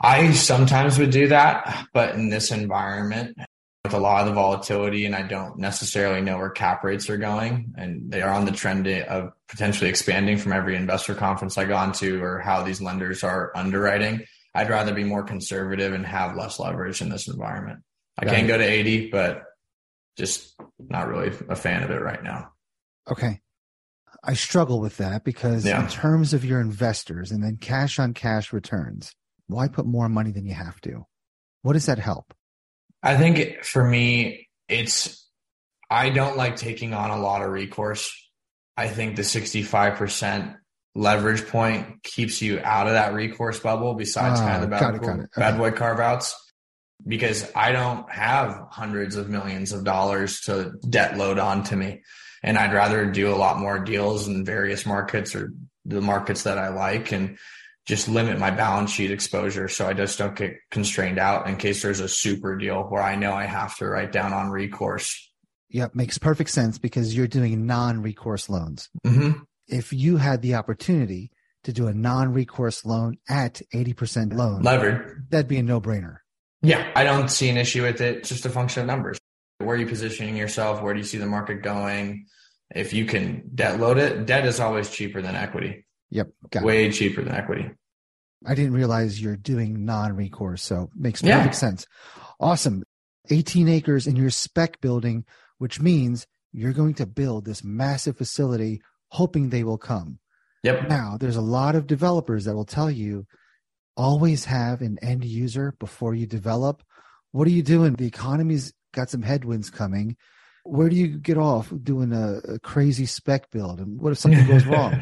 I 0.00 0.32
sometimes 0.32 0.98
would 0.98 1.10
do 1.10 1.28
that, 1.28 1.86
but 1.92 2.14
in 2.14 2.28
this 2.28 2.50
environment, 2.50 3.36
with 3.84 3.94
a 3.94 3.98
lot 3.98 4.22
of 4.22 4.26
the 4.26 4.34
volatility, 4.34 5.06
and 5.06 5.14
I 5.14 5.22
don't 5.22 5.58
necessarily 5.58 6.20
know 6.20 6.38
where 6.38 6.50
cap 6.50 6.82
rates 6.82 7.08
are 7.08 7.16
going, 7.16 7.72
and 7.78 8.10
they 8.10 8.20
are 8.20 8.34
on 8.34 8.44
the 8.44 8.52
trend 8.52 8.88
of 8.88 9.32
potentially 9.48 9.88
expanding 9.88 10.38
from 10.38 10.52
every 10.52 10.74
investor 10.76 11.14
conference 11.14 11.56
I 11.56 11.64
gone 11.66 11.92
to, 11.94 12.22
or 12.22 12.40
how 12.40 12.62
these 12.62 12.80
lenders 12.80 13.22
are 13.22 13.52
underwriting. 13.54 14.24
I'd 14.56 14.70
rather 14.70 14.94
be 14.94 15.04
more 15.04 15.22
conservative 15.22 15.92
and 15.92 16.06
have 16.06 16.34
less 16.34 16.58
leverage 16.58 17.02
in 17.02 17.10
this 17.10 17.28
environment. 17.28 17.80
I 18.16 18.24
Got 18.24 18.34
can 18.34 18.44
it. 18.46 18.48
go 18.48 18.56
to 18.56 18.64
80, 18.64 19.10
but 19.10 19.42
just 20.16 20.54
not 20.78 21.08
really 21.08 21.30
a 21.50 21.54
fan 21.54 21.82
of 21.82 21.90
it 21.90 22.00
right 22.00 22.22
now. 22.22 22.52
Okay. 23.10 23.40
I 24.24 24.32
struggle 24.32 24.80
with 24.80 24.96
that 24.96 25.24
because 25.24 25.66
yeah. 25.66 25.82
in 25.82 25.88
terms 25.88 26.32
of 26.32 26.42
your 26.42 26.60
investors 26.60 27.32
and 27.32 27.44
then 27.44 27.58
cash 27.58 27.98
on 27.98 28.14
cash 28.14 28.54
returns, 28.54 29.14
why 29.46 29.68
put 29.68 29.84
more 29.84 30.08
money 30.08 30.32
than 30.32 30.46
you 30.46 30.54
have 30.54 30.80
to? 30.80 31.04
What 31.60 31.74
does 31.74 31.86
that 31.86 31.98
help? 31.98 32.32
I 33.02 33.18
think 33.18 33.62
for 33.62 33.84
me, 33.84 34.48
it's 34.68 35.28
I 35.90 36.08
don't 36.08 36.38
like 36.38 36.56
taking 36.56 36.94
on 36.94 37.10
a 37.10 37.20
lot 37.20 37.42
of 37.42 37.50
recourse. 37.50 38.10
I 38.74 38.88
think 38.88 39.16
the 39.16 39.22
65% 39.22 40.56
leverage 40.96 41.46
point 41.46 42.02
keeps 42.02 42.40
you 42.40 42.60
out 42.60 42.86
of 42.86 42.94
that 42.94 43.12
recourse 43.12 43.60
bubble 43.60 43.94
besides 43.94 44.40
kind 44.40 44.56
of 44.56 44.62
the 44.62 44.68
bad, 44.68 45.00
got 45.00 45.18
it, 45.20 45.30
bad 45.36 45.58
boy 45.58 45.70
carve 45.70 46.00
outs 46.00 46.34
because 47.06 47.50
I 47.54 47.72
don't 47.72 48.10
have 48.10 48.66
hundreds 48.70 49.16
of 49.16 49.28
millions 49.28 49.72
of 49.72 49.84
dollars 49.84 50.40
to 50.42 50.72
debt 50.88 51.16
load 51.16 51.38
onto 51.38 51.76
me. 51.76 52.02
And 52.42 52.56
I'd 52.56 52.72
rather 52.72 53.06
do 53.10 53.34
a 53.34 53.36
lot 53.36 53.58
more 53.58 53.78
deals 53.78 54.28
in 54.28 54.44
various 54.44 54.86
markets 54.86 55.34
or 55.34 55.52
the 55.84 56.00
markets 56.00 56.44
that 56.44 56.58
I 56.58 56.68
like 56.68 57.12
and 57.12 57.38
just 57.86 58.08
limit 58.08 58.38
my 58.38 58.50
balance 58.50 58.90
sheet 58.90 59.10
exposure 59.10 59.68
so 59.68 59.86
I 59.86 59.92
just 59.92 60.18
don't 60.18 60.34
get 60.34 60.56
constrained 60.70 61.18
out 61.18 61.48
in 61.48 61.56
case 61.56 61.82
there's 61.82 62.00
a 62.00 62.08
super 62.08 62.56
deal 62.56 62.82
where 62.82 63.02
I 63.02 63.14
know 63.14 63.32
I 63.32 63.44
have 63.44 63.76
to 63.78 63.86
write 63.86 64.12
down 64.12 64.32
on 64.32 64.50
recourse. 64.50 65.30
Yep, 65.70 65.94
makes 65.94 66.18
perfect 66.18 66.50
sense 66.50 66.78
because 66.78 67.16
you're 67.16 67.26
doing 67.26 67.66
non 67.66 68.02
recourse 68.02 68.48
loans. 68.48 68.88
Mm-hmm 69.06 69.42
if 69.68 69.92
you 69.92 70.16
had 70.16 70.42
the 70.42 70.54
opportunity 70.54 71.30
to 71.64 71.72
do 71.72 71.88
a 71.88 71.94
non-recourse 71.94 72.84
loan 72.84 73.18
at 73.28 73.60
80% 73.74 74.32
loan 74.32 74.62
levered. 74.62 75.26
that'd 75.30 75.48
be 75.48 75.58
a 75.58 75.62
no-brainer. 75.62 76.18
Yeah 76.62 76.90
i 76.94 77.04
don't 77.04 77.28
see 77.28 77.48
an 77.48 77.56
issue 77.56 77.82
with 77.82 78.00
it. 78.00 78.18
It's 78.18 78.28
just 78.28 78.46
a 78.46 78.50
function 78.50 78.82
of 78.82 78.86
numbers. 78.86 79.18
Where 79.58 79.76
are 79.76 79.78
you 79.78 79.86
positioning 79.86 80.36
yourself? 80.36 80.82
Where 80.82 80.94
do 80.94 80.98
you 80.98 81.04
see 81.04 81.18
the 81.18 81.26
market 81.26 81.62
going? 81.62 82.26
If 82.74 82.92
you 82.92 83.04
can 83.04 83.50
debt 83.54 83.80
load 83.80 83.98
it 83.98 84.26
debt 84.26 84.46
is 84.46 84.60
always 84.60 84.90
cheaper 84.90 85.20
than 85.20 85.34
equity. 85.34 85.86
Yep 86.10 86.28
way 86.62 86.86
it. 86.86 86.92
cheaper 86.92 87.22
than 87.22 87.34
equity. 87.34 87.70
I 88.46 88.54
didn't 88.54 88.74
realize 88.74 89.20
you're 89.20 89.36
doing 89.36 89.84
non-recourse 89.84 90.62
so 90.62 90.90
makes 90.94 91.20
perfect 91.20 91.46
yeah. 91.46 91.50
sense. 91.50 91.86
Awesome. 92.38 92.84
18 93.28 93.68
acres 93.68 94.06
in 94.06 94.14
your 94.14 94.30
spec 94.30 94.80
building 94.80 95.24
which 95.58 95.80
means 95.80 96.28
you're 96.52 96.72
going 96.72 96.94
to 96.94 97.06
build 97.06 97.44
this 97.44 97.64
massive 97.64 98.16
facility 98.16 98.80
hoping 99.08 99.50
they 99.50 99.64
will 99.64 99.78
come. 99.78 100.18
Yep. 100.62 100.88
Now, 100.88 101.16
there's 101.18 101.36
a 101.36 101.42
lot 101.42 101.76
of 101.76 101.86
developers 101.86 102.44
that 102.44 102.54
will 102.54 102.64
tell 102.64 102.90
you 102.90 103.26
always 103.96 104.44
have 104.44 104.82
an 104.82 104.98
end 105.00 105.24
user 105.24 105.74
before 105.78 106.14
you 106.14 106.26
develop. 106.26 106.82
What 107.32 107.46
are 107.46 107.52
you 107.52 107.62
doing? 107.62 107.94
The 107.94 108.06
economy's 108.06 108.72
got 108.92 109.10
some 109.10 109.22
headwinds 109.22 109.70
coming. 109.70 110.16
Where 110.64 110.88
do 110.88 110.96
you 110.96 111.06
get 111.06 111.38
off 111.38 111.72
doing 111.82 112.12
a, 112.12 112.54
a 112.54 112.58
crazy 112.58 113.06
spec 113.06 113.50
build? 113.52 113.78
And 113.78 114.00
what 114.00 114.12
if 114.12 114.18
something 114.18 114.46
goes 114.46 114.66
wrong? 114.66 115.00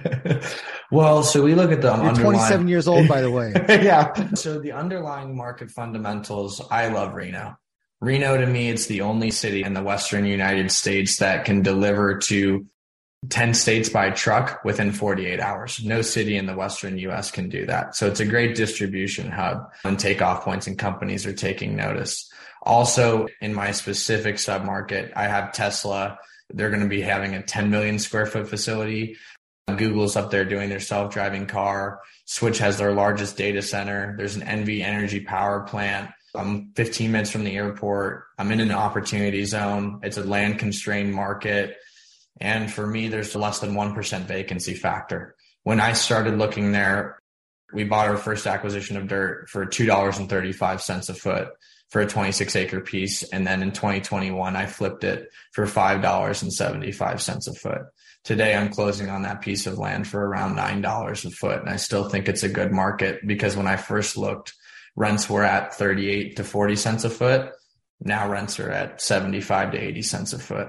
well, 0.90 1.22
so 1.22 1.42
we 1.42 1.54
look 1.54 1.72
at 1.72 1.80
the 1.80 1.88
You're 1.88 2.08
underlying... 2.08 2.36
27 2.36 2.68
years 2.68 2.86
old, 2.86 3.08
by 3.08 3.22
the 3.22 3.30
way. 3.30 3.52
yeah. 3.68 4.12
So 4.34 4.58
the 4.58 4.72
underlying 4.72 5.34
market 5.34 5.70
fundamentals, 5.70 6.60
I 6.70 6.88
love 6.88 7.14
Reno. 7.14 7.56
Reno 8.02 8.36
to 8.36 8.46
me, 8.46 8.68
it's 8.68 8.86
the 8.86 9.00
only 9.00 9.30
city 9.30 9.62
in 9.62 9.72
the 9.72 9.82
Western 9.82 10.26
United 10.26 10.70
States 10.70 11.16
that 11.16 11.46
can 11.46 11.62
deliver 11.62 12.18
to 12.18 12.66
10 13.28 13.54
states 13.54 13.88
by 13.88 14.10
truck 14.10 14.64
within 14.64 14.92
48 14.92 15.40
hours. 15.40 15.82
No 15.84 16.02
city 16.02 16.36
in 16.36 16.46
the 16.46 16.56
Western 16.56 16.98
US 16.98 17.30
can 17.30 17.48
do 17.48 17.66
that. 17.66 17.94
So 17.94 18.06
it's 18.06 18.20
a 18.20 18.26
great 18.26 18.54
distribution 18.54 19.30
hub 19.30 19.70
and 19.84 19.98
takeoff 19.98 20.44
points 20.44 20.66
and 20.66 20.78
companies 20.78 21.26
are 21.26 21.32
taking 21.32 21.76
notice. 21.76 22.30
Also 22.62 23.26
in 23.40 23.54
my 23.54 23.70
specific 23.72 24.36
submarket, 24.36 25.12
I 25.14 25.28
have 25.28 25.52
Tesla. 25.52 26.18
They're 26.50 26.70
going 26.70 26.82
to 26.82 26.88
be 26.88 27.02
having 27.02 27.34
a 27.34 27.42
10 27.42 27.70
million 27.70 27.98
square 27.98 28.26
foot 28.26 28.48
facility. 28.48 29.16
Google's 29.76 30.16
up 30.16 30.30
there 30.30 30.44
doing 30.44 30.68
their 30.68 30.80
self-driving 30.80 31.46
car. 31.46 32.00
Switch 32.26 32.58
has 32.58 32.78
their 32.78 32.92
largest 32.92 33.36
data 33.36 33.62
center. 33.62 34.14
There's 34.16 34.36
an 34.36 34.42
NV 34.42 34.82
energy 34.82 35.20
power 35.20 35.60
plant. 35.60 36.10
I'm 36.34 36.72
15 36.74 37.12
minutes 37.12 37.30
from 37.30 37.44
the 37.44 37.56
airport. 37.56 38.24
I'm 38.38 38.50
in 38.50 38.60
an 38.60 38.72
opportunity 38.72 39.44
zone. 39.44 40.00
It's 40.02 40.18
a 40.18 40.24
land 40.24 40.58
constrained 40.58 41.14
market. 41.14 41.76
And 42.40 42.72
for 42.72 42.86
me, 42.86 43.08
there's 43.08 43.34
less 43.34 43.60
than 43.60 43.74
1% 43.74 44.20
vacancy 44.22 44.74
factor. 44.74 45.36
When 45.62 45.80
I 45.80 45.92
started 45.92 46.38
looking 46.38 46.72
there, 46.72 47.18
we 47.72 47.84
bought 47.84 48.08
our 48.08 48.16
first 48.16 48.46
acquisition 48.46 48.96
of 48.96 49.08
dirt 49.08 49.48
for 49.48 49.66
$2.35 49.66 51.08
a 51.08 51.14
foot 51.14 51.48
for 51.90 52.00
a 52.00 52.06
26 52.06 52.56
acre 52.56 52.80
piece. 52.80 53.22
And 53.24 53.46
then 53.46 53.62
in 53.62 53.72
2021, 53.72 54.56
I 54.56 54.66
flipped 54.66 55.04
it 55.04 55.28
for 55.52 55.66
$5.75 55.66 57.48
a 57.48 57.52
foot. 57.54 57.82
Today, 58.24 58.54
I'm 58.54 58.70
closing 58.70 59.10
on 59.10 59.22
that 59.22 59.42
piece 59.42 59.66
of 59.66 59.78
land 59.78 60.08
for 60.08 60.26
around 60.26 60.56
$9 60.56 61.24
a 61.24 61.30
foot. 61.30 61.60
And 61.60 61.68
I 61.68 61.76
still 61.76 62.08
think 62.08 62.28
it's 62.28 62.42
a 62.42 62.48
good 62.48 62.72
market 62.72 63.26
because 63.26 63.56
when 63.56 63.66
I 63.66 63.76
first 63.76 64.16
looked, 64.16 64.54
rents 64.96 65.28
were 65.28 65.44
at 65.44 65.74
38 65.74 66.36
to 66.36 66.44
40 66.44 66.76
cents 66.76 67.04
a 67.04 67.10
foot. 67.10 67.52
Now 68.00 68.28
rents 68.28 68.58
are 68.60 68.70
at 68.70 69.00
75 69.00 69.72
to 69.72 69.78
80 69.78 70.02
cents 70.02 70.32
a 70.32 70.38
foot. 70.38 70.68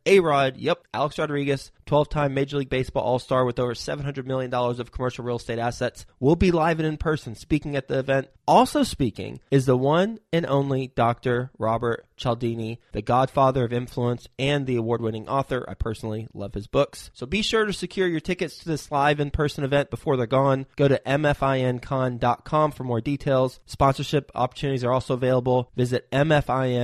A 0.05 0.19
Rod, 0.19 0.57
yep, 0.57 0.85
Alex 0.93 1.19
Rodriguez, 1.19 1.71
12 1.85 2.09
time 2.09 2.33
Major 2.33 2.57
League 2.57 2.69
Baseball 2.69 3.03
All 3.03 3.19
Star 3.19 3.45
with 3.45 3.59
over 3.59 3.73
$700 3.73 4.25
million 4.25 4.53
of 4.53 4.91
commercial 4.91 5.23
real 5.23 5.35
estate 5.35 5.59
assets, 5.59 6.05
will 6.19 6.35
be 6.35 6.51
live 6.51 6.79
and 6.79 6.87
in 6.87 6.97
person 6.97 7.35
speaking 7.35 7.75
at 7.75 7.87
the 7.87 7.99
event. 7.99 8.27
Also 8.47 8.83
speaking 8.83 9.39
is 9.49 9.65
the 9.65 9.77
one 9.77 10.19
and 10.33 10.45
only 10.45 10.87
Dr. 10.95 11.51
Robert 11.57 12.05
Cialdini, 12.17 12.79
the 12.91 13.01
godfather 13.01 13.63
of 13.63 13.73
influence 13.73 14.27
and 14.37 14.67
the 14.67 14.75
award 14.75 15.01
winning 15.01 15.27
author. 15.29 15.65
I 15.67 15.73
personally 15.73 16.27
love 16.33 16.53
his 16.53 16.67
books. 16.67 17.11
So 17.13 17.25
be 17.25 17.41
sure 17.41 17.65
to 17.65 17.73
secure 17.73 18.07
your 18.07 18.19
tickets 18.19 18.57
to 18.59 18.65
this 18.65 18.91
live 18.91 19.19
in 19.19 19.31
person 19.31 19.63
event 19.63 19.89
before 19.89 20.17
they're 20.17 20.27
gone. 20.27 20.65
Go 20.75 20.87
to 20.87 21.01
mfincon.com 21.05 22.71
for 22.71 22.83
more 22.83 23.01
details. 23.01 23.59
Sponsorship 23.65 24.31
opportunities 24.35 24.83
are 24.83 24.91
also 24.91 25.13
available. 25.13 25.71
Visit 25.75 26.09
mfincon.com 26.11 26.83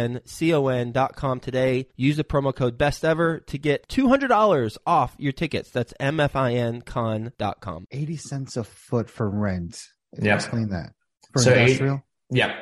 today. 1.40 1.88
Use 1.96 2.18
the 2.18 2.24
promo 2.24 2.56
code 2.56 2.78
best 2.78 3.04
ever 3.08 3.40
to 3.40 3.58
get 3.58 3.88
$200 3.88 4.78
off 4.86 5.16
your 5.18 5.32
tickets. 5.32 5.72
That's 5.72 5.94
mfincon.com. 6.00 7.86
80 7.92 8.18
cents 8.18 8.58
a 8.58 8.64
foot 8.64 9.10
for 9.10 9.30
rent. 9.30 9.82
Yeah. 10.20 10.36
Explain 10.36 10.70
that. 10.70 10.94
For 11.34 11.42
So 11.42 11.54
eight- 11.54 11.82
Yeah. 12.30 12.56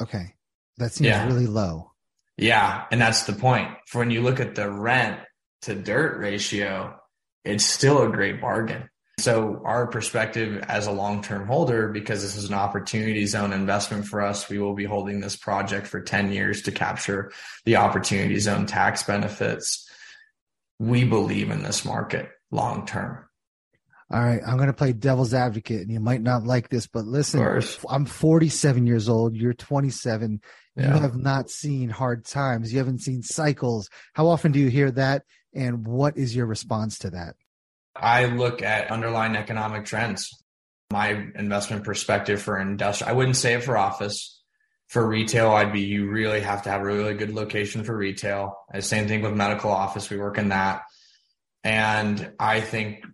okay. 0.00 0.34
That 0.78 0.92
seems 0.92 1.08
Yeah. 1.08 1.26
really 1.26 1.46
low. 1.46 1.92
Yeah. 2.36 2.86
And 2.90 3.00
that's 3.00 3.24
the 3.24 3.32
point. 3.32 3.70
For 3.86 3.98
when 3.98 4.10
you 4.10 4.22
look 4.22 4.40
at 4.40 4.54
the 4.54 4.70
rent 4.70 5.20
to 5.62 5.74
dirt 5.74 6.18
ratio, 6.18 6.98
it's 7.44 7.64
still 7.64 8.02
a 8.02 8.10
great 8.10 8.40
bargain. 8.40 8.88
So 9.18 9.62
our 9.64 9.86
perspective 9.86 10.64
as 10.68 10.86
a 10.86 10.92
long-term 10.92 11.46
holder, 11.46 11.88
because 11.88 12.22
this 12.22 12.36
is 12.36 12.48
an 12.48 12.54
opportunity 12.54 13.24
zone 13.26 13.52
investment 13.52 14.06
for 14.06 14.20
us, 14.20 14.48
we 14.48 14.58
will 14.58 14.74
be 14.74 14.84
holding 14.84 15.20
this 15.20 15.36
project 15.36 15.86
for 15.86 16.00
10 16.00 16.32
years 16.32 16.62
to 16.62 16.72
capture 16.72 17.32
the 17.64 17.76
opportunity 17.76 18.38
zone 18.38 18.66
tax 18.66 19.04
benefits. 19.04 19.88
We 20.78 21.04
believe 21.04 21.50
in 21.50 21.62
this 21.62 21.84
market 21.84 22.28
long-term. 22.50 23.24
All 24.10 24.22
right, 24.22 24.40
I'm 24.46 24.56
going 24.56 24.66
to 24.66 24.74
play 24.74 24.92
devil's 24.92 25.32
advocate, 25.32 25.80
and 25.80 25.90
you 25.90 26.00
might 26.00 26.20
not 26.20 26.44
like 26.44 26.68
this, 26.68 26.86
but 26.86 27.06
listen, 27.06 27.40
I'm 27.88 28.04
47 28.04 28.86
years 28.86 29.08
old. 29.08 29.34
You're 29.34 29.54
27. 29.54 30.40
Yeah. 30.76 30.94
You 30.94 31.00
have 31.00 31.16
not 31.16 31.48
seen 31.48 31.88
hard 31.88 32.24
times. 32.24 32.72
You 32.72 32.78
haven't 32.78 33.00
seen 33.00 33.22
cycles. 33.22 33.88
How 34.12 34.26
often 34.26 34.52
do 34.52 34.58
you 34.58 34.68
hear 34.68 34.90
that? 34.90 35.22
And 35.54 35.86
what 35.86 36.18
is 36.18 36.36
your 36.36 36.46
response 36.46 36.98
to 36.98 37.10
that? 37.10 37.36
I 37.96 38.26
look 38.26 38.62
at 38.62 38.90
underlying 38.90 39.36
economic 39.36 39.84
trends. 39.84 40.42
My 40.92 41.26
investment 41.34 41.84
perspective 41.84 42.42
for 42.42 42.58
industrial, 42.58 43.10
I 43.10 43.14
wouldn't 43.14 43.36
say 43.36 43.54
it 43.54 43.64
for 43.64 43.76
office. 43.76 44.40
For 44.88 45.06
retail, 45.06 45.50
I'd 45.50 45.72
be 45.72 45.80
you 45.80 46.08
really 46.08 46.40
have 46.40 46.62
to 46.62 46.70
have 46.70 46.82
a 46.82 46.84
really 46.84 47.14
good 47.14 47.32
location 47.32 47.84
for 47.84 47.96
retail. 47.96 48.58
Same 48.80 49.08
thing 49.08 49.22
with 49.22 49.32
medical 49.32 49.70
office. 49.70 50.10
We 50.10 50.18
work 50.18 50.38
in 50.38 50.50
that. 50.50 50.82
And 51.64 52.32
I 52.38 52.60
think 52.60 53.04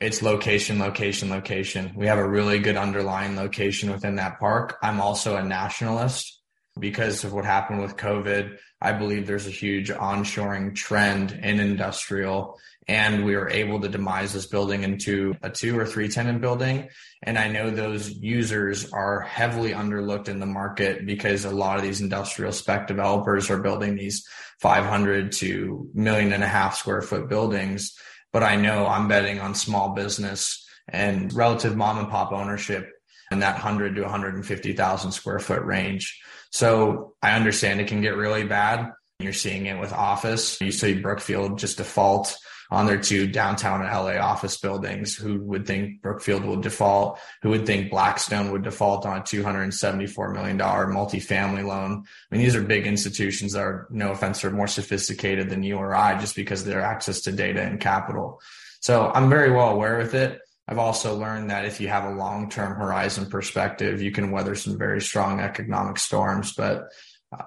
it's 0.00 0.20
location, 0.20 0.80
location, 0.80 1.30
location. 1.30 1.92
We 1.94 2.06
have 2.06 2.18
a 2.18 2.28
really 2.28 2.58
good 2.58 2.76
underlying 2.76 3.36
location 3.36 3.92
within 3.92 4.16
that 4.16 4.40
park. 4.40 4.76
I'm 4.82 5.00
also 5.00 5.36
a 5.36 5.44
nationalist 5.44 6.40
because 6.78 7.22
of 7.22 7.32
what 7.32 7.44
happened 7.44 7.80
with 7.80 7.96
COVID. 7.96 8.56
I 8.80 8.92
believe 8.92 9.26
there's 9.26 9.46
a 9.46 9.50
huge 9.50 9.90
onshoring 9.90 10.74
trend 10.74 11.30
in 11.30 11.60
industrial 11.60 12.58
and 12.88 13.24
we 13.24 13.36
were 13.36 13.48
able 13.48 13.80
to 13.80 13.88
demise 13.88 14.32
this 14.32 14.46
building 14.46 14.82
into 14.82 15.34
a 15.42 15.50
two 15.50 15.78
or 15.78 15.86
three 15.86 16.08
tenant 16.08 16.40
building. 16.40 16.88
And 17.22 17.38
I 17.38 17.48
know 17.48 17.70
those 17.70 18.10
users 18.10 18.92
are 18.92 19.20
heavily 19.20 19.72
underlooked 19.72 20.28
in 20.28 20.40
the 20.40 20.46
market 20.46 21.06
because 21.06 21.44
a 21.44 21.50
lot 21.50 21.76
of 21.76 21.82
these 21.82 22.00
industrial 22.00 22.52
spec 22.52 22.86
developers 22.86 23.50
are 23.50 23.60
building 23.60 23.94
these 23.94 24.26
500 24.60 25.32
to 25.32 25.88
million 25.94 26.32
and 26.32 26.42
a 26.42 26.48
half 26.48 26.76
square 26.76 27.02
foot 27.02 27.28
buildings. 27.28 27.96
But 28.32 28.42
I 28.42 28.56
know 28.56 28.86
I'm 28.86 29.08
betting 29.08 29.38
on 29.38 29.54
small 29.54 29.90
business 29.90 30.66
and 30.88 31.32
relative 31.32 31.76
mom 31.76 31.98
and 31.98 32.08
pop 32.08 32.32
ownership 32.32 32.90
in 33.30 33.40
that 33.40 33.54
100 33.54 33.96
to 33.96 34.02
150,000 34.02 35.12
square 35.12 35.38
foot 35.38 35.62
range. 35.62 36.20
So 36.50 37.14
I 37.22 37.32
understand 37.32 37.80
it 37.80 37.88
can 37.88 38.02
get 38.02 38.16
really 38.16 38.44
bad. 38.44 38.92
You're 39.18 39.32
seeing 39.32 39.66
it 39.66 39.78
with 39.78 39.92
office. 39.92 40.60
You 40.60 40.72
see 40.72 40.94
Brookfield 40.94 41.58
just 41.58 41.78
default 41.78 42.36
on 42.72 42.86
their 42.86 42.98
two 42.98 43.26
downtown 43.26 43.82
LA 43.82 44.16
office 44.16 44.56
buildings. 44.56 45.14
Who 45.14 45.38
would 45.42 45.66
think 45.66 46.00
Brookfield 46.00 46.42
would 46.46 46.62
default? 46.62 47.20
Who 47.42 47.50
would 47.50 47.66
think 47.66 47.90
Blackstone 47.90 48.50
would 48.50 48.62
default 48.62 49.04
on 49.04 49.18
a 49.18 49.20
$274 49.20 50.32
million 50.32 50.58
multifamily 50.58 51.66
loan? 51.66 52.06
I 52.30 52.34
mean, 52.34 52.42
these 52.42 52.56
are 52.56 52.62
big 52.62 52.86
institutions 52.86 53.52
that 53.52 53.60
are, 53.60 53.86
no 53.90 54.12
offense, 54.12 54.42
are 54.42 54.50
more 54.50 54.66
sophisticated 54.66 55.50
than 55.50 55.62
you 55.62 55.76
or 55.76 55.94
I 55.94 56.18
just 56.18 56.34
because 56.34 56.62
of 56.62 56.68
their 56.68 56.80
access 56.80 57.20
to 57.22 57.32
data 57.32 57.60
and 57.60 57.78
capital. 57.78 58.40
So 58.80 59.12
I'm 59.14 59.28
very 59.28 59.52
well 59.52 59.68
aware 59.68 59.98
with 59.98 60.14
it. 60.14 60.40
I've 60.66 60.78
also 60.78 61.14
learned 61.14 61.50
that 61.50 61.66
if 61.66 61.78
you 61.78 61.88
have 61.88 62.04
a 62.04 62.14
long-term 62.14 62.76
horizon 62.76 63.26
perspective, 63.26 64.00
you 64.00 64.12
can 64.12 64.30
weather 64.30 64.54
some 64.54 64.78
very 64.78 65.02
strong 65.02 65.40
economic 65.40 65.98
storms. 65.98 66.54
But 66.54 66.90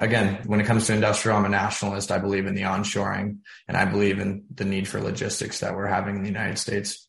again, 0.02 0.42
when 0.46 0.60
it 0.60 0.66
comes 0.66 0.88
to 0.88 0.94
industrial, 0.94 1.38
I'm 1.38 1.46
a 1.46 1.50
nationalist. 1.50 2.12
I 2.12 2.18
believe 2.18 2.46
in 2.48 2.56
the 2.56 2.64
onshoring 2.64 3.38
and 3.68 3.78
I 3.78 3.86
believe 3.86 4.20
in 4.20 4.46
the 4.54 4.66
need 4.66 4.88
for 4.88 5.02
logistics 5.02 5.60
that 5.60 5.76
we're 5.76 5.88
having 5.88 6.16
in 6.16 6.22
the 6.22 6.30
United 6.30 6.58
States. 6.58 7.08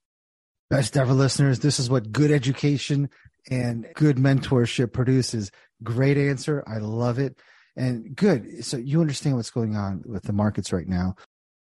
Best 0.69 0.97
ever 0.97 1.13
listeners, 1.13 1.61
this 1.61 1.79
is 1.79 1.89
what 1.89 2.11
good 2.11 2.31
education 2.31 3.09
and 3.51 3.87
good 3.95 4.17
mentorship 4.17 4.93
produces. 4.93 5.51
Great 5.83 6.19
answer. 6.19 6.65
I 6.67 6.79
love 6.79 7.19
it. 7.19 7.39
And 7.77 8.17
good. 8.17 8.65
So 8.65 8.77
you 8.77 9.01
understand 9.01 9.37
what's 9.37 9.51
going 9.51 9.77
on 9.77 10.03
with 10.07 10.25
the 10.25 10.33
markets 10.33 10.73
right 10.73 10.89
now. 10.89 11.15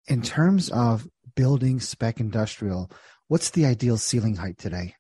In 0.08 0.22
terms 0.22 0.70
of 0.70 1.06
building 1.34 1.80
spec 1.80 2.20
industrial, 2.20 2.90
what's 3.28 3.50
the 3.50 3.66
ideal 3.66 3.98
ceiling 3.98 4.36
height 4.36 4.56
today? 4.56 4.94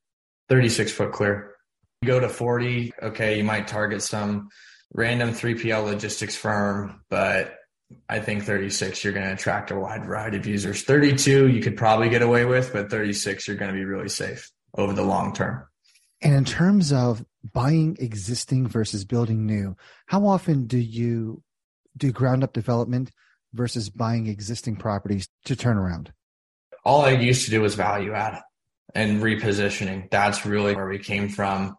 36 0.48 0.92
foot 0.92 1.12
clear. 1.12 1.54
You 2.02 2.08
go 2.08 2.20
to 2.20 2.28
40. 2.28 2.92
Okay. 3.02 3.38
You 3.38 3.44
might 3.44 3.66
target 3.68 4.02
some 4.02 4.48
random 4.92 5.30
3PL 5.30 5.84
logistics 5.84 6.36
firm, 6.36 7.02
but 7.08 7.54
I 8.08 8.20
think 8.20 8.44
36, 8.44 9.04
you're 9.04 9.12
going 9.12 9.26
to 9.26 9.32
attract 9.32 9.70
a 9.70 9.78
wide 9.78 10.04
variety 10.04 10.36
of 10.38 10.46
users. 10.46 10.82
32, 10.82 11.48
you 11.48 11.60
could 11.60 11.76
probably 11.76 12.08
get 12.08 12.22
away 12.22 12.44
with, 12.44 12.72
but 12.72 12.90
36, 12.90 13.46
you're 13.46 13.56
going 13.56 13.70
to 13.70 13.76
be 13.76 13.84
really 13.84 14.08
safe 14.08 14.50
over 14.76 14.92
the 14.92 15.04
long 15.04 15.32
term. 15.32 15.66
And 16.22 16.34
in 16.34 16.44
terms 16.44 16.92
of 16.92 17.24
buying 17.52 17.96
existing 18.00 18.66
versus 18.66 19.04
building 19.04 19.46
new, 19.46 19.76
how 20.06 20.26
often 20.26 20.66
do 20.66 20.78
you 20.78 21.42
do 21.96 22.10
ground 22.10 22.42
up 22.42 22.52
development 22.52 23.10
versus 23.52 23.90
buying 23.90 24.26
existing 24.26 24.76
properties 24.76 25.28
to 25.44 25.54
turn 25.54 25.76
around? 25.76 26.12
All 26.84 27.04
I 27.04 27.10
used 27.10 27.44
to 27.44 27.50
do 27.50 27.60
was 27.60 27.74
value 27.74 28.12
add 28.12 28.40
and 28.94 29.22
repositioning. 29.22 30.10
That's 30.10 30.46
really 30.46 30.74
where 30.74 30.88
we 30.88 30.98
came 30.98 31.28
from. 31.28 31.76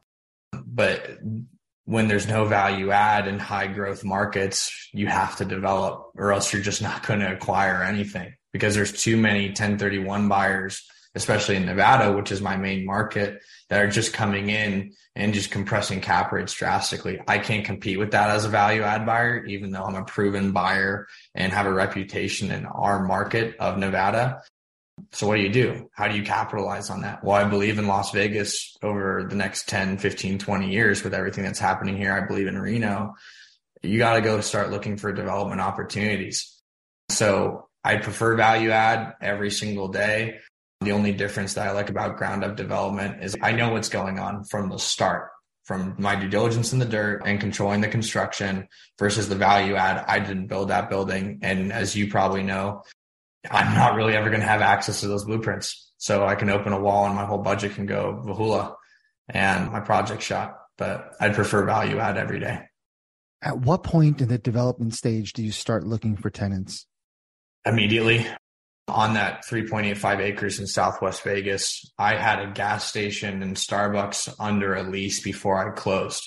But 0.52 1.20
when 1.88 2.08
there's 2.08 2.28
no 2.28 2.46
value 2.46 2.92
add 2.92 3.28
in 3.28 3.40
high 3.40 3.68
growth 3.68 4.04
markets, 4.04 4.90
you 4.94 5.08
have 5.08 5.38
to 5.38 5.46
develop 5.46 6.12
or 6.16 6.34
else 6.34 6.52
you're 6.52 6.62
just 6.62 6.82
not 6.82 7.06
going 7.08 7.22
to 7.22 7.32
acquire 7.32 7.82
anything 7.82 8.34
because 8.52 8.76
there's 8.76 8.92
too 8.92 9.18
many 9.18 9.48
1031 9.48 10.28
buyers 10.28 10.86
especially 11.18 11.56
in 11.56 11.66
Nevada, 11.66 12.16
which 12.16 12.32
is 12.32 12.42
my 12.42 12.56
main 12.56 12.86
market, 12.86 13.42
that 13.70 13.84
are 13.84 13.90
just 13.90 14.14
coming 14.14 14.50
in 14.50 14.94
and 15.16 15.34
just 15.34 15.50
compressing 15.50 16.00
cap 16.00 16.32
rates 16.32 16.54
drastically. 16.54 17.20
I 17.28 17.40
can't 17.40 17.66
compete 17.66 17.98
with 17.98 18.12
that 18.12 18.30
as 18.30 18.46
a 18.46 18.50
value 18.50 18.84
add 18.84 19.06
buyer, 19.06 19.44
even 19.46 19.72
though 19.72 19.84
I'm 19.84 19.96
a 19.96 20.06
proven 20.06 20.52
buyer 20.52 21.08
and 21.34 21.52
have 21.52 21.66
a 21.66 21.74
reputation 21.74 22.52
in 22.52 22.68
our 22.68 23.04
market 23.04 23.56
of 23.58 23.80
Nevada. 23.80 24.44
So 25.12 25.28
what 25.28 25.36
do 25.36 25.42
you 25.42 25.52
do? 25.52 25.90
How 25.94 26.08
do 26.08 26.16
you 26.16 26.24
capitalize 26.24 26.90
on 26.90 27.02
that? 27.02 27.24
Well, 27.24 27.36
I 27.36 27.44
believe 27.44 27.78
in 27.78 27.88
Las 27.88 28.12
Vegas 28.12 28.78
over 28.82 29.26
the 29.30 29.36
next 29.36 29.70
10, 29.70 30.00
15, 30.00 30.40
20 30.40 30.72
years 30.72 31.04
with 31.04 31.14
everything 31.14 31.44
that's 31.44 31.60
happening 31.60 31.98
here. 31.98 32.14
I 32.14 32.26
believe 32.26 32.48
in 32.48 32.58
Reno. 32.58 33.16
You 33.84 34.00
got 34.00 34.16
to 34.16 34.22
go 34.22 34.42
start 34.42 34.72
looking 34.72 34.98
for 34.98 35.14
development 35.14 35.62
opportunities. 35.62 36.62
So 37.10 37.68
I 37.84 37.98
prefer 37.98 38.36
value 38.36 38.72
add 38.72 39.14
every 39.22 39.52
single 39.52 39.88
day. 39.88 40.40
The 40.82 40.92
only 40.92 41.14
difference 41.14 41.54
that 41.54 41.68
I 41.68 41.72
like 41.72 41.90
about 41.90 42.18
ground 42.18 42.44
up 42.44 42.56
development 42.56 43.24
is 43.24 43.36
I 43.42 43.52
know 43.52 43.72
what's 43.72 43.90
going 43.90 44.20
on 44.20 44.44
from 44.46 44.70
the 44.70 44.78
start, 44.78 45.30
from 45.64 45.96
my 45.98 46.16
due 46.16 46.28
diligence 46.28 46.74
in 46.74 46.80
the 46.80 46.86
dirt 46.86 47.24
and 47.26 47.40
controlling 47.40 47.82
the 47.82 47.88
construction 47.88 48.68
versus 49.00 49.30
the 49.30 49.36
value 49.36 49.76
add. 49.76 50.04
I 50.08 50.20
didn't 50.20 50.48
build 50.48 50.70
that 50.70 50.90
building. 50.90 51.40
And 51.44 51.72
as 51.72 51.96
you 51.96 52.10
probably 52.10 52.44
know, 52.44 52.84
I'm 53.52 53.74
not 53.74 53.96
really 53.96 54.16
ever 54.16 54.30
going 54.30 54.42
to 54.42 54.48
have 54.48 54.62
access 54.62 55.02
to 55.02 55.08
those 55.08 55.26
blueprints. 55.26 55.92
So 55.98 56.26
I 56.26 56.36
can 56.36 56.50
open 56.50 56.74
a 56.74 56.80
wall 56.80 57.06
and 57.06 57.16
my 57.16 57.26
whole 57.26 57.40
budget 57.40 57.74
can 57.74 57.86
go 57.86 58.22
vahula 58.26 58.76
and 59.30 59.72
my 59.72 59.80
project 59.80 60.22
shot. 60.22 60.58
But 60.78 61.14
I'd 61.20 61.34
prefer 61.34 61.66
value 61.66 61.98
add 62.00 62.18
every 62.18 62.40
day. 62.40 62.62
At 63.42 63.60
what 63.60 63.84
point 63.84 64.22
in 64.22 64.30
the 64.30 64.38
development 64.38 64.94
stage 64.94 65.34
do 65.34 65.44
you 65.44 65.52
start 65.52 65.86
looking 65.86 66.16
for 66.16 66.30
tenants? 66.30 66.86
Immediately 67.66 68.28
on 68.88 69.16
that 69.16 69.44
3.85 69.46 70.20
acres 70.20 70.60
in 70.60 70.68
Southwest 70.68 71.24
Vegas, 71.24 71.92
I 71.98 72.16
had 72.16 72.40
a 72.40 72.52
gas 72.52 72.86
station 72.86 73.44
and 73.44 73.56
Starbucks 73.56 74.34
under 74.40 74.76
a 74.76 74.84
lease 74.84 75.22
before 75.22 75.58
I 75.58 75.76
closed. 75.76 76.24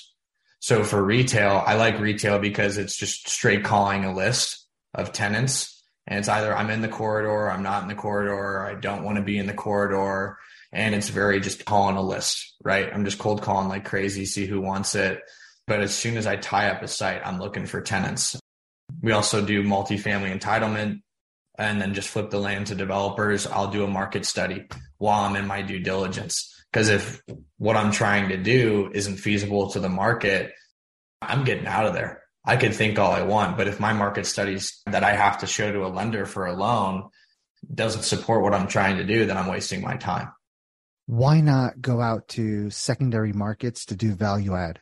So 0.58 0.84
for 0.84 1.02
retail, 1.02 1.62
I 1.66 1.74
like 1.74 1.98
retail 1.98 2.38
because 2.38 2.76
it's 2.76 2.96
just 2.96 3.28
straight 3.28 3.64
calling 3.64 4.04
a 4.04 4.14
list 4.14 4.66
of 4.94 5.12
tenants 5.12 5.79
and 6.06 6.18
it's 6.18 6.28
either 6.28 6.54
I'm 6.54 6.70
in 6.70 6.82
the 6.82 6.88
corridor, 6.88 7.50
I'm 7.50 7.62
not 7.62 7.82
in 7.82 7.88
the 7.88 7.94
corridor, 7.94 8.64
I 8.64 8.74
don't 8.74 9.04
want 9.04 9.16
to 9.16 9.22
be 9.22 9.38
in 9.38 9.46
the 9.46 9.54
corridor. 9.54 10.38
And 10.72 10.94
it's 10.94 11.08
very 11.08 11.40
just 11.40 11.64
calling 11.64 11.96
a 11.96 12.02
list, 12.02 12.54
right? 12.62 12.88
I'm 12.92 13.04
just 13.04 13.18
cold 13.18 13.42
calling 13.42 13.68
like 13.68 13.84
crazy, 13.84 14.24
see 14.24 14.46
who 14.46 14.60
wants 14.60 14.94
it. 14.94 15.20
But 15.66 15.80
as 15.80 15.94
soon 15.94 16.16
as 16.16 16.26
I 16.26 16.36
tie 16.36 16.70
up 16.70 16.82
a 16.82 16.88
site, 16.88 17.22
I'm 17.24 17.38
looking 17.38 17.66
for 17.66 17.80
tenants. 17.80 18.38
We 19.02 19.12
also 19.12 19.44
do 19.44 19.62
multifamily 19.62 20.36
entitlement 20.36 21.00
and 21.58 21.80
then 21.80 21.94
just 21.94 22.08
flip 22.08 22.30
the 22.30 22.38
land 22.38 22.68
to 22.68 22.74
developers. 22.74 23.46
I'll 23.46 23.70
do 23.70 23.84
a 23.84 23.88
market 23.88 24.24
study 24.24 24.66
while 24.98 25.24
I'm 25.24 25.36
in 25.36 25.46
my 25.46 25.62
due 25.62 25.80
diligence. 25.80 26.54
Because 26.72 26.88
if 26.88 27.20
what 27.58 27.76
I'm 27.76 27.92
trying 27.92 28.28
to 28.28 28.36
do 28.36 28.90
isn't 28.94 29.16
feasible 29.16 29.70
to 29.72 29.80
the 29.80 29.88
market, 29.88 30.52
I'm 31.20 31.44
getting 31.44 31.66
out 31.66 31.86
of 31.86 31.94
there. 31.94 32.22
I 32.50 32.56
could 32.56 32.74
think 32.74 32.98
all 32.98 33.12
I 33.12 33.22
want, 33.22 33.56
but 33.56 33.68
if 33.68 33.78
my 33.78 33.92
market 33.92 34.26
studies 34.26 34.82
that 34.86 35.04
I 35.04 35.12
have 35.12 35.38
to 35.38 35.46
show 35.46 35.70
to 35.70 35.86
a 35.86 35.94
lender 35.94 36.26
for 36.26 36.46
a 36.46 36.52
loan 36.52 37.08
doesn't 37.72 38.02
support 38.02 38.42
what 38.42 38.52
I'm 38.52 38.66
trying 38.66 38.96
to 38.96 39.04
do, 39.04 39.24
then 39.24 39.36
I'm 39.36 39.46
wasting 39.46 39.82
my 39.82 39.96
time. 39.96 40.32
Why 41.06 41.40
not 41.42 41.80
go 41.80 42.00
out 42.00 42.26
to 42.30 42.68
secondary 42.70 43.32
markets 43.32 43.84
to 43.86 43.94
do 43.94 44.16
value 44.16 44.56
add? 44.56 44.80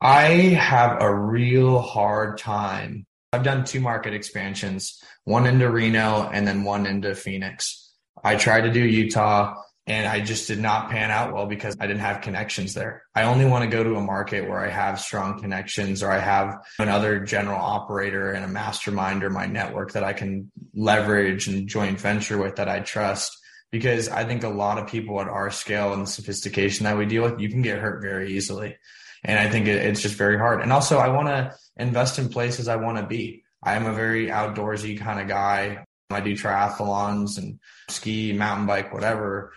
I 0.00 0.56
have 0.56 1.02
a 1.02 1.14
real 1.14 1.80
hard 1.80 2.38
time. 2.38 3.04
I've 3.34 3.42
done 3.42 3.66
two 3.66 3.80
market 3.80 4.14
expansions, 4.14 4.98
one 5.24 5.46
into 5.46 5.68
Reno 5.68 6.30
and 6.32 6.48
then 6.48 6.64
one 6.64 6.86
into 6.86 7.14
Phoenix. 7.14 7.92
I 8.24 8.36
tried 8.36 8.62
to 8.62 8.72
do 8.72 8.80
Utah 8.80 9.54
and 9.86 10.06
I 10.06 10.20
just 10.20 10.46
did 10.46 10.60
not 10.60 10.90
pan 10.90 11.10
out 11.10 11.34
well 11.34 11.46
because 11.46 11.76
I 11.80 11.86
didn't 11.88 12.02
have 12.02 12.20
connections 12.20 12.72
there. 12.74 13.02
I 13.14 13.24
only 13.24 13.46
want 13.46 13.64
to 13.64 13.70
go 13.70 13.82
to 13.82 13.96
a 13.96 14.00
market 14.00 14.48
where 14.48 14.60
I 14.60 14.68
have 14.68 15.00
strong 15.00 15.40
connections 15.40 16.04
or 16.04 16.10
I 16.10 16.18
have 16.18 16.64
another 16.78 17.18
general 17.20 17.60
operator 17.60 18.30
and 18.30 18.44
a 18.44 18.48
mastermind 18.48 19.24
or 19.24 19.30
my 19.30 19.46
network 19.46 19.92
that 19.92 20.04
I 20.04 20.12
can 20.12 20.52
leverage 20.72 21.48
and 21.48 21.66
joint 21.66 22.00
venture 22.00 22.38
with 22.38 22.56
that 22.56 22.68
I 22.68 22.80
trust. 22.80 23.36
Because 23.72 24.08
I 24.08 24.24
think 24.24 24.44
a 24.44 24.50
lot 24.50 24.78
of 24.78 24.86
people 24.86 25.20
at 25.20 25.28
our 25.28 25.50
scale 25.50 25.94
and 25.94 26.02
the 26.02 26.06
sophistication 26.06 26.84
that 26.84 26.98
we 26.98 27.06
deal 27.06 27.22
with, 27.22 27.40
you 27.40 27.48
can 27.48 27.62
get 27.62 27.78
hurt 27.78 28.02
very 28.02 28.34
easily. 28.34 28.76
And 29.24 29.38
I 29.38 29.48
think 29.48 29.66
it's 29.66 30.02
just 30.02 30.14
very 30.14 30.36
hard. 30.36 30.60
And 30.60 30.72
also, 30.72 30.98
I 30.98 31.08
want 31.08 31.28
to 31.28 31.54
invest 31.76 32.18
in 32.18 32.28
places 32.28 32.68
I 32.68 32.76
want 32.76 32.98
to 32.98 33.06
be. 33.06 33.44
I 33.62 33.74
am 33.74 33.86
a 33.86 33.94
very 33.94 34.26
outdoorsy 34.26 34.98
kind 34.98 35.20
of 35.20 35.28
guy. 35.28 35.84
I 36.10 36.20
do 36.20 36.34
triathlons 36.34 37.38
and 37.38 37.58
ski, 37.88 38.32
mountain 38.32 38.66
bike, 38.66 38.92
whatever. 38.92 39.52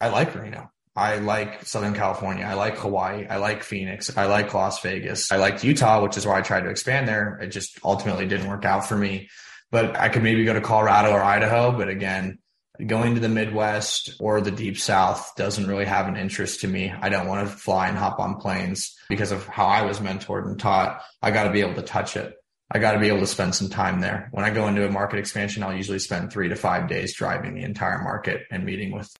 I 0.00 0.08
like 0.08 0.34
Reno. 0.34 0.70
I 0.96 1.16
like 1.16 1.64
Southern 1.64 1.94
California. 1.94 2.44
I 2.44 2.54
like 2.54 2.76
Hawaii. 2.78 3.26
I 3.28 3.38
like 3.38 3.64
Phoenix. 3.64 4.16
I 4.16 4.26
like 4.26 4.54
Las 4.54 4.80
Vegas. 4.80 5.32
I 5.32 5.36
liked 5.36 5.64
Utah, 5.64 6.02
which 6.02 6.16
is 6.16 6.26
why 6.26 6.38
I 6.38 6.42
tried 6.42 6.62
to 6.62 6.70
expand 6.70 7.08
there. 7.08 7.38
It 7.42 7.48
just 7.48 7.80
ultimately 7.84 8.26
didn't 8.26 8.48
work 8.48 8.64
out 8.64 8.86
for 8.86 8.96
me. 8.96 9.28
But 9.72 9.96
I 9.96 10.08
could 10.08 10.22
maybe 10.22 10.44
go 10.44 10.52
to 10.52 10.60
Colorado 10.60 11.10
or 11.10 11.20
Idaho. 11.20 11.72
But 11.72 11.88
again, 11.88 12.38
going 12.86 13.14
to 13.14 13.20
the 13.20 13.28
Midwest 13.28 14.14
or 14.20 14.40
the 14.40 14.52
deep 14.52 14.78
South 14.78 15.32
doesn't 15.36 15.66
really 15.66 15.84
have 15.84 16.06
an 16.06 16.16
interest 16.16 16.60
to 16.60 16.68
me. 16.68 16.92
I 16.92 17.08
don't 17.08 17.26
want 17.26 17.48
to 17.48 17.56
fly 17.56 17.88
and 17.88 17.98
hop 17.98 18.20
on 18.20 18.36
planes 18.36 18.96
because 19.08 19.32
of 19.32 19.46
how 19.46 19.66
I 19.66 19.82
was 19.82 19.98
mentored 19.98 20.46
and 20.46 20.60
taught. 20.60 21.02
I 21.20 21.32
got 21.32 21.44
to 21.44 21.52
be 21.52 21.60
able 21.60 21.74
to 21.74 21.82
touch 21.82 22.16
it. 22.16 22.34
I 22.70 22.78
got 22.78 22.92
to 22.92 23.00
be 23.00 23.08
able 23.08 23.20
to 23.20 23.26
spend 23.26 23.54
some 23.54 23.68
time 23.68 24.00
there. 24.00 24.28
When 24.32 24.44
I 24.44 24.50
go 24.50 24.68
into 24.68 24.86
a 24.86 24.90
market 24.90 25.18
expansion, 25.18 25.62
I'll 25.62 25.76
usually 25.76 25.98
spend 25.98 26.32
three 26.32 26.48
to 26.48 26.56
five 26.56 26.88
days 26.88 27.14
driving 27.14 27.54
the 27.54 27.62
entire 27.62 28.02
market 28.02 28.42
and 28.50 28.64
meeting 28.64 28.92
with 28.92 29.12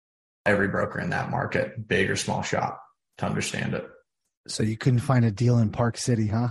every 0.47 0.69
broker 0.69 1.01
in 1.01 1.11
that 1.11 1.31
market, 1.31 1.89
big 1.89 2.11
or 2.11 2.17
small 2.17 2.43
shop, 2.43 2.81
to 3.19 3.27
understand 3.27 3.75
it. 3.75 3.87
So 4.47 4.63
you 4.63 4.77
couldn't 4.77 5.01
find 5.01 5.25
a 5.25 5.31
deal 5.31 5.59
in 5.59 5.71
Park 5.71 5.97
City, 5.97 6.27
huh? 6.27 6.49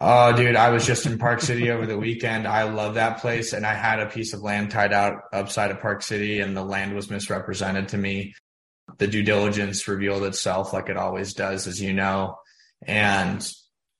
Oh, 0.00 0.34
dude, 0.34 0.56
I 0.56 0.70
was 0.70 0.86
just 0.86 1.06
in 1.06 1.18
Park 1.18 1.40
City 1.40 1.70
over 1.70 1.86
the 1.86 1.98
weekend. 1.98 2.46
I 2.46 2.64
love 2.64 2.94
that 2.94 3.18
place. 3.18 3.52
And 3.52 3.64
I 3.64 3.74
had 3.74 4.00
a 4.00 4.06
piece 4.06 4.32
of 4.32 4.40
land 4.42 4.70
tied 4.70 4.92
out 4.92 5.14
upside 5.32 5.70
of 5.70 5.80
Park 5.80 6.02
City, 6.02 6.40
and 6.40 6.56
the 6.56 6.64
land 6.64 6.94
was 6.94 7.10
misrepresented 7.10 7.88
to 7.88 7.98
me. 7.98 8.34
The 8.98 9.06
due 9.06 9.22
diligence 9.22 9.86
revealed 9.86 10.24
itself 10.24 10.72
like 10.72 10.88
it 10.88 10.96
always 10.96 11.34
does, 11.34 11.66
as 11.66 11.80
you 11.80 11.92
know, 11.92 12.36
and 12.84 13.48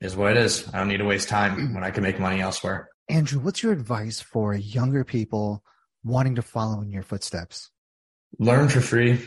is 0.00 0.16
what 0.16 0.32
it 0.32 0.38
is. 0.38 0.68
I 0.72 0.78
don't 0.78 0.88
need 0.88 0.98
to 0.98 1.04
waste 1.04 1.28
time 1.28 1.56
mm. 1.56 1.74
when 1.74 1.84
I 1.84 1.90
can 1.90 2.02
make 2.02 2.18
money 2.18 2.40
elsewhere. 2.40 2.88
Andrew, 3.08 3.40
what's 3.40 3.62
your 3.62 3.72
advice 3.72 4.20
for 4.20 4.54
younger 4.54 5.04
people 5.04 5.62
wanting 6.02 6.34
to 6.34 6.42
follow 6.42 6.80
in 6.80 6.90
your 6.90 7.02
footsteps? 7.04 7.70
Learn 8.38 8.68
for 8.68 8.80
free. 8.80 9.18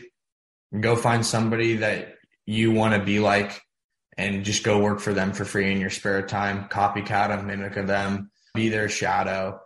Go 0.78 0.96
find 0.96 1.26
somebody 1.26 1.78
that 1.78 2.16
you 2.46 2.72
want 2.72 2.94
to 2.94 3.04
be 3.04 3.20
like 3.20 3.62
and 4.18 4.46
just 4.46 4.64
go 4.64 4.80
work 4.80 5.00
for 5.00 5.14
them 5.14 5.34
for 5.34 5.46
free 5.46 5.72
in 5.72 5.80
your 5.80 5.90
spare 5.90 6.26
time. 6.26 6.68
Copycat 6.70 7.30
them, 7.30 7.48
mimic 7.48 7.74
them, 7.88 8.32
be 8.54 8.70
their 8.70 8.90
shadow, 8.90 9.60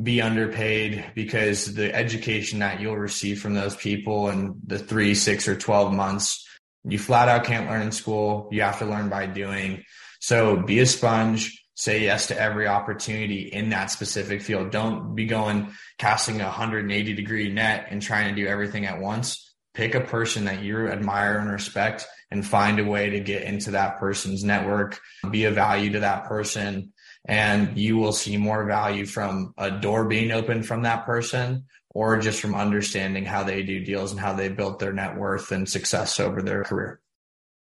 be 0.00 0.20
underpaid 0.20 1.12
because 1.14 1.74
the 1.74 1.94
education 1.94 2.60
that 2.60 2.80
you'll 2.80 2.96
receive 2.96 3.40
from 3.40 3.54
those 3.54 3.76
people 3.76 4.28
in 4.28 4.60
the 4.66 4.78
three, 4.78 5.14
six, 5.14 5.48
or 5.48 5.56
12 5.56 5.92
months, 5.92 6.46
you 6.84 6.98
flat 6.98 7.28
out 7.28 7.44
can't 7.44 7.68
learn 7.68 7.82
in 7.82 7.92
school. 7.92 8.48
You 8.52 8.62
have 8.62 8.78
to 8.78 8.86
learn 8.86 9.08
by 9.08 9.26
doing. 9.26 9.84
So 10.20 10.56
be 10.56 10.78
a 10.80 10.86
sponge, 10.86 11.65
say 11.76 12.02
yes 12.02 12.28
to 12.28 12.40
every 12.40 12.66
opportunity 12.66 13.42
in 13.42 13.68
that 13.68 13.90
specific 13.90 14.40
field. 14.42 14.70
Don't 14.70 15.14
be 15.14 15.26
going 15.26 15.72
casting 15.98 16.40
a 16.40 16.44
180 16.44 17.14
degree 17.14 17.50
net 17.52 17.88
and 17.90 18.00
trying 18.02 18.34
to 18.34 18.42
do 18.42 18.48
everything 18.48 18.86
at 18.86 18.98
once. 18.98 19.54
Pick 19.74 19.94
a 19.94 20.00
person 20.00 20.46
that 20.46 20.62
you 20.62 20.88
admire 20.88 21.38
and 21.38 21.50
respect 21.50 22.06
and 22.30 22.44
find 22.44 22.80
a 22.80 22.84
way 22.84 23.10
to 23.10 23.20
get 23.20 23.42
into 23.42 23.72
that 23.72 23.98
person's 23.98 24.42
network, 24.42 24.98
be 25.30 25.44
a 25.44 25.50
value 25.50 25.92
to 25.92 26.00
that 26.00 26.24
person. 26.24 26.92
And 27.28 27.76
you 27.76 27.98
will 27.98 28.12
see 28.12 28.38
more 28.38 28.64
value 28.64 29.04
from 29.04 29.52
a 29.58 29.70
door 29.70 30.06
being 30.06 30.30
open 30.30 30.62
from 30.62 30.82
that 30.82 31.04
person 31.04 31.66
or 31.90 32.18
just 32.18 32.40
from 32.40 32.54
understanding 32.54 33.26
how 33.26 33.42
they 33.42 33.62
do 33.62 33.84
deals 33.84 34.12
and 34.12 34.20
how 34.20 34.32
they 34.32 34.48
built 34.48 34.78
their 34.78 34.94
net 34.94 35.16
worth 35.16 35.52
and 35.52 35.68
success 35.68 36.18
over 36.20 36.40
their 36.40 36.64
career. 36.64 37.00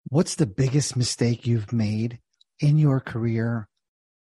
What's 0.10 0.36
the 0.36 0.47
biggest 0.47 0.97
mistake 0.97 1.47
you've 1.47 1.71
made 1.71 2.19
in 2.60 2.78
your 2.78 3.00
career 3.00 3.69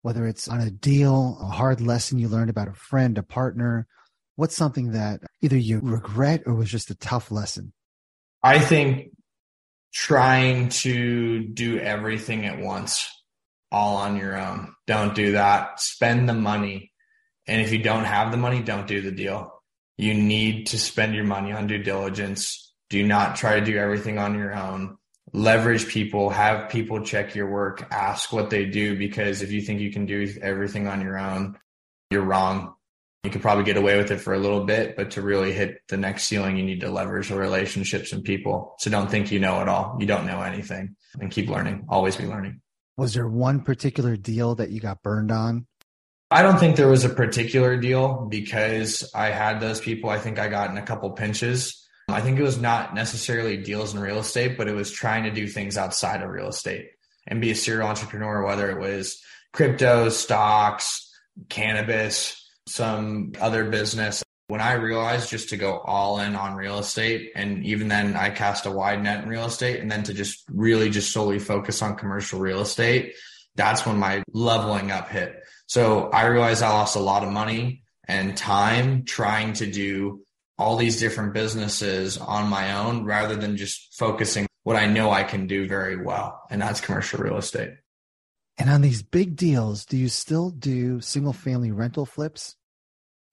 whether 0.01 0.27
it's 0.27 0.47
on 0.47 0.61
a 0.61 0.71
deal, 0.71 1.37
a 1.41 1.45
hard 1.45 1.81
lesson 1.81 2.19
you 2.19 2.27
learned 2.27 2.49
about 2.49 2.67
a 2.67 2.73
friend, 2.73 3.17
a 3.17 3.23
partner? 3.23 3.87
What's 4.35 4.55
something 4.55 4.91
that 4.93 5.21
either 5.41 5.57
you 5.57 5.79
regret 5.81 6.43
or 6.45 6.53
was 6.53 6.69
just 6.69 6.89
a 6.89 6.95
tough 6.95 7.31
lesson? 7.31 7.73
I 8.43 8.59
think 8.59 9.11
trying 9.93 10.69
to 10.69 11.43
do 11.43 11.77
everything 11.77 12.45
at 12.45 12.59
once, 12.59 13.07
all 13.71 13.97
on 13.97 14.17
your 14.17 14.37
own. 14.37 14.73
Don't 14.87 15.13
do 15.13 15.33
that. 15.33 15.79
Spend 15.79 16.27
the 16.27 16.33
money. 16.33 16.91
And 17.47 17.61
if 17.61 17.71
you 17.71 17.83
don't 17.83 18.05
have 18.05 18.31
the 18.31 18.37
money, 18.37 18.61
don't 18.61 18.87
do 18.87 19.01
the 19.01 19.11
deal. 19.11 19.61
You 19.97 20.13
need 20.13 20.67
to 20.67 20.79
spend 20.79 21.13
your 21.13 21.25
money 21.25 21.51
on 21.51 21.67
due 21.67 21.83
diligence. 21.83 22.73
Do 22.89 23.05
not 23.05 23.35
try 23.35 23.59
to 23.59 23.65
do 23.65 23.77
everything 23.77 24.17
on 24.17 24.35
your 24.35 24.53
own 24.53 24.97
leverage 25.33 25.87
people, 25.87 26.29
have 26.29 26.69
people 26.69 27.01
check 27.01 27.35
your 27.35 27.49
work, 27.49 27.87
ask 27.91 28.33
what 28.33 28.49
they 28.49 28.65
do, 28.65 28.97
because 28.97 29.41
if 29.41 29.51
you 29.51 29.61
think 29.61 29.79
you 29.79 29.91
can 29.91 30.05
do 30.05 30.33
everything 30.41 30.87
on 30.87 31.01
your 31.01 31.17
own, 31.17 31.57
you're 32.09 32.23
wrong. 32.23 32.73
You 33.23 33.29
could 33.29 33.41
probably 33.41 33.63
get 33.63 33.77
away 33.77 33.97
with 33.97 34.09
it 34.09 34.17
for 34.17 34.33
a 34.33 34.39
little 34.39 34.65
bit, 34.65 34.95
but 34.95 35.11
to 35.11 35.21
really 35.21 35.51
hit 35.51 35.81
the 35.87 35.97
next 35.97 36.23
ceiling, 36.23 36.57
you 36.57 36.63
need 36.63 36.81
to 36.81 36.89
leverage 36.89 37.29
the 37.29 37.35
relationships 37.35 38.11
and 38.13 38.23
people. 38.23 38.75
So 38.79 38.89
don't 38.89 39.11
think 39.11 39.31
you 39.31 39.39
know 39.39 39.61
it 39.61 39.69
all. 39.69 39.95
You 39.99 40.07
don't 40.07 40.25
know 40.25 40.41
anything 40.41 40.95
and 41.19 41.29
keep 41.29 41.47
learning. 41.47 41.85
Always 41.87 42.15
be 42.15 42.25
learning. 42.25 42.61
Was 42.97 43.13
there 43.13 43.27
one 43.27 43.61
particular 43.61 44.17
deal 44.17 44.55
that 44.55 44.71
you 44.71 44.79
got 44.79 45.03
burned 45.03 45.31
on? 45.31 45.67
I 46.31 46.41
don't 46.41 46.59
think 46.59 46.77
there 46.77 46.87
was 46.87 47.03
a 47.03 47.09
particular 47.09 47.77
deal 47.77 48.25
because 48.29 49.11
I 49.13 49.27
had 49.27 49.59
those 49.59 49.81
people. 49.81 50.09
I 50.09 50.17
think 50.17 50.39
I 50.39 50.47
got 50.47 50.71
in 50.71 50.77
a 50.77 50.81
couple 50.81 51.09
pinches. 51.11 51.80
I 52.11 52.21
think 52.21 52.39
it 52.39 52.43
was 52.43 52.59
not 52.59 52.93
necessarily 52.93 53.57
deals 53.57 53.93
in 53.93 53.99
real 53.99 54.19
estate, 54.19 54.57
but 54.57 54.67
it 54.67 54.75
was 54.75 54.91
trying 54.91 55.23
to 55.23 55.31
do 55.31 55.47
things 55.47 55.77
outside 55.77 56.21
of 56.21 56.29
real 56.29 56.49
estate 56.49 56.89
and 57.27 57.41
be 57.41 57.51
a 57.51 57.55
serial 57.55 57.87
entrepreneur, 57.87 58.43
whether 58.43 58.69
it 58.69 58.79
was 58.79 59.21
crypto, 59.53 60.09
stocks, 60.09 61.11
cannabis, 61.49 62.49
some 62.67 63.33
other 63.39 63.69
business. 63.69 64.23
When 64.47 64.61
I 64.61 64.73
realized 64.73 65.29
just 65.29 65.49
to 65.49 65.57
go 65.57 65.79
all 65.79 66.19
in 66.19 66.35
on 66.35 66.55
real 66.55 66.79
estate, 66.79 67.31
and 67.35 67.65
even 67.65 67.87
then 67.87 68.15
I 68.15 68.31
cast 68.31 68.65
a 68.65 68.71
wide 68.71 69.01
net 69.01 69.23
in 69.23 69.29
real 69.29 69.45
estate, 69.45 69.79
and 69.79 69.89
then 69.89 70.03
to 70.03 70.13
just 70.13 70.43
really 70.49 70.89
just 70.89 71.11
solely 71.13 71.39
focus 71.39 71.81
on 71.81 71.95
commercial 71.95 72.39
real 72.39 72.61
estate, 72.61 73.13
that's 73.55 73.85
when 73.85 73.97
my 73.97 74.23
leveling 74.33 74.91
up 74.91 75.09
hit. 75.09 75.41
So 75.67 76.09
I 76.09 76.25
realized 76.25 76.63
I 76.63 76.69
lost 76.69 76.95
a 76.95 76.99
lot 76.99 77.23
of 77.23 77.31
money 77.31 77.83
and 78.07 78.35
time 78.35 79.05
trying 79.05 79.53
to 79.53 79.71
do 79.71 80.25
all 80.61 80.77
these 80.77 80.99
different 80.99 81.33
businesses 81.33 82.19
on 82.19 82.47
my 82.47 82.77
own 82.77 83.03
rather 83.03 83.35
than 83.35 83.57
just 83.57 83.95
focusing 83.97 84.45
what 84.61 84.75
I 84.75 84.85
know 84.85 85.09
I 85.09 85.23
can 85.23 85.47
do 85.47 85.67
very 85.67 85.97
well, 85.97 86.39
and 86.51 86.61
that's 86.61 86.79
commercial 86.79 87.19
real 87.19 87.37
estate. 87.37 87.71
And 88.59 88.69
on 88.69 88.81
these 88.81 89.01
big 89.01 89.35
deals, 89.35 89.87
do 89.87 89.97
you 89.97 90.07
still 90.07 90.51
do 90.51 91.01
single 91.01 91.33
family 91.33 91.71
rental 91.71 92.05
flips? 92.05 92.55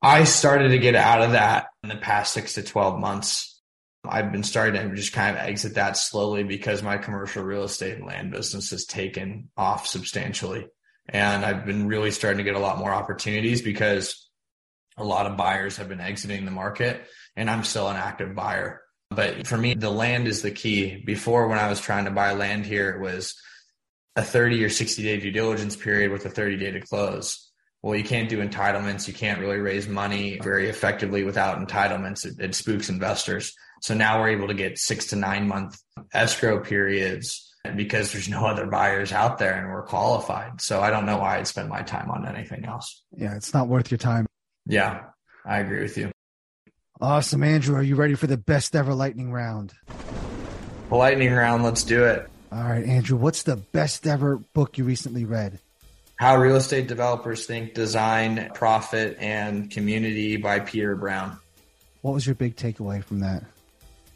I 0.01 0.25
started 0.25 0.71
to 0.71 0.79
get 0.79 0.95
out 0.95 1.21
of 1.21 1.33
that 1.33 1.67
in 1.83 1.91
the 1.91 1.97
past 1.97 2.33
six 2.33 2.55
to 2.55 2.62
12 2.62 2.99
months. 2.99 3.61
I've 4.09 4.33
been 4.33 4.45
starting 4.45 4.81
to 4.81 4.97
just 4.97 5.12
kind 5.12 5.37
of 5.37 5.43
exit 5.43 5.75
that 5.75 5.99
slowly 5.99 6.45
because 6.45 6.83
my 6.83 6.97
commercial 6.97 7.45
real 7.45 7.64
estate 7.64 7.99
and 7.99 8.07
land 8.07 8.31
business 8.31 8.71
has 8.71 8.87
taken 8.87 9.51
off 9.55 9.87
substantially. 9.87 10.67
And 11.11 11.45
I've 11.45 11.67
been 11.67 11.88
really 11.88 12.11
starting 12.11 12.38
to 12.38 12.45
get 12.45 12.55
a 12.55 12.61
lot 12.61 12.79
more 12.79 12.93
opportunities 12.93 13.61
because 13.61 14.28
a 14.99 15.05
lot 15.05 15.27
of 15.27 15.37
buyers 15.37 15.77
have 15.77 15.89
been 15.89 16.01
exiting 16.01 16.45
the 16.45 16.51
market 16.51 17.07
and 17.37 17.49
I'm 17.49 17.65
still 17.65 17.89
an 17.89 17.97
active 17.97 18.35
buyer. 18.35 18.83
But 19.11 19.47
for 19.47 19.57
me, 19.57 19.75
the 19.75 19.91
land 19.91 20.29
is 20.29 20.43
the 20.43 20.51
key. 20.51 21.03
Before, 21.05 21.49
when 21.49 21.59
I 21.59 21.69
was 21.69 21.81
trying 21.81 22.05
to 22.05 22.11
buy 22.11 22.33
land 22.33 22.67
here, 22.67 22.91
it 22.91 23.01
was 23.01 23.35
a 24.17 24.23
30 24.23 24.65
or 24.65 24.69
60 24.69 25.03
day 25.03 25.19
due 25.19 25.31
diligence 25.31 25.77
period 25.77 26.11
with 26.11 26.27
a 26.27 26.31
30 26.31 26.59
day 26.59 26.73
to 26.73 26.81
close. 26.81 27.51
Well, 27.83 27.97
you 27.97 28.05
can't 28.05 28.29
do 28.29 28.43
entitlements. 28.43 29.07
You 29.07 29.15
can't 29.15 29.41
really 29.41 29.59
raise 29.59 29.89
money 29.89 30.39
very 30.43 30.69
effectively 30.69 31.23
without 31.23 31.59
entitlements. 31.59 32.27
It, 32.27 32.35
it 32.41 32.55
spooks 32.55 32.89
investors. 32.89 33.55
So 33.81 33.95
now 33.95 34.21
we're 34.21 34.31
able 34.31 34.49
to 34.49 34.55
get 34.55 34.79
six 34.79 35.07
to 35.07 35.17
nine 35.17 35.47
month 35.47 35.81
escrow 36.13 36.61
periods 36.61 37.55
because 37.77 38.13
there's 38.13 38.29
no 38.29 38.47
other 38.47 38.67
buyers 38.67 39.13
out 39.13 39.39
there 39.39 39.55
and 39.55 39.73
we're 39.73 39.85
qualified. 39.85 40.61
So 40.61 40.81
I 40.81 40.91
don't 40.91 41.07
know 41.07 41.19
why 41.19 41.39
I'd 41.39 41.47
spend 41.47 41.69
my 41.69 41.83
time 41.83 42.11
on 42.11 42.27
anything 42.27 42.65
else. 42.65 43.05
Yeah, 43.17 43.37
it's 43.37 43.55
not 43.55 43.69
worth 43.69 43.91
your 43.91 43.99
time. 43.99 44.27
Yeah, 44.69 45.05
I 45.45 45.59
agree 45.59 45.81
with 45.81 45.97
you. 45.97 46.13
Awesome. 47.01 47.43
Andrew, 47.43 47.75
are 47.77 47.83
you 47.83 47.97
ready 47.97 48.15
for 48.15 48.27
the 48.27 48.37
best 48.37 48.77
ever 48.77 48.95
lightning 48.95 49.33
round? 49.33 49.73
lightning 50.91 51.33
round, 51.33 51.65
let's 51.65 51.85
do 51.85 52.05
it. 52.05 52.29
All 52.51 52.63
right, 52.63 52.85
Andrew, 52.85 53.17
what's 53.19 53.43
the 53.43 53.57
best 53.57 54.07
ever 54.07 54.37
book 54.39 54.79
you 54.79 54.85
recently 54.85 55.25
read? 55.25 55.59
How 56.17 56.37
Real 56.37 56.57
Estate 56.57 56.89
Developers 56.89 57.47
Think 57.47 57.75
Design, 57.75 58.51
Profit, 58.55 59.17
and 59.21 59.71
Community 59.71 60.37
by 60.37 60.61
Peter 60.61 60.97
Brown. 60.97 61.39
What 62.03 62.15
was 62.15 62.27
your 62.27 62.35
big 62.35 62.57
takeaway 62.57 63.05
from 63.05 63.21
that? 63.21 63.45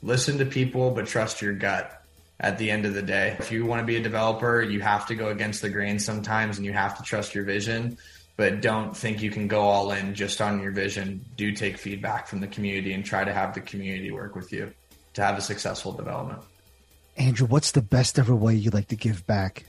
Listen 0.02 0.38
to 0.38 0.46
people, 0.46 0.90
but 0.90 1.06
trust 1.06 1.42
your 1.42 1.52
gut 1.52 2.02
at 2.40 2.58
the 2.58 2.70
end 2.70 2.86
of 2.86 2.94
the 2.94 3.02
day. 3.02 3.36
If 3.38 3.52
you 3.52 3.66
want 3.66 3.80
to 3.80 3.86
be 3.86 3.96
a 3.96 4.02
developer, 4.02 4.62
you 4.62 4.80
have 4.80 5.06
to 5.06 5.14
go 5.14 5.28
against 5.28 5.62
the 5.62 5.68
grain 5.68 5.98
sometimes 5.98 6.56
and 6.56 6.66
you 6.66 6.72
have 6.72 6.96
to 6.96 7.04
trust 7.04 7.34
your 7.34 7.44
vision, 7.44 7.98
but 8.42 8.60
don't 8.60 8.96
think 8.96 9.22
you 9.22 9.30
can 9.30 9.46
go 9.46 9.60
all 9.60 9.92
in 9.92 10.16
just 10.16 10.40
on 10.40 10.60
your 10.60 10.72
vision. 10.72 11.24
Do 11.36 11.52
take 11.52 11.78
feedback 11.78 12.26
from 12.26 12.40
the 12.40 12.48
community 12.48 12.92
and 12.92 13.04
try 13.04 13.22
to 13.22 13.32
have 13.32 13.54
the 13.54 13.60
community 13.60 14.10
work 14.10 14.34
with 14.34 14.52
you 14.52 14.72
to 15.14 15.22
have 15.22 15.38
a 15.38 15.40
successful 15.40 15.92
development. 15.92 16.40
Andrew, 17.16 17.46
what's 17.46 17.70
the 17.70 17.82
best 17.82 18.18
ever 18.18 18.34
way 18.34 18.56
you 18.56 18.70
like 18.70 18.88
to 18.88 18.96
give 18.96 19.24
back? 19.28 19.64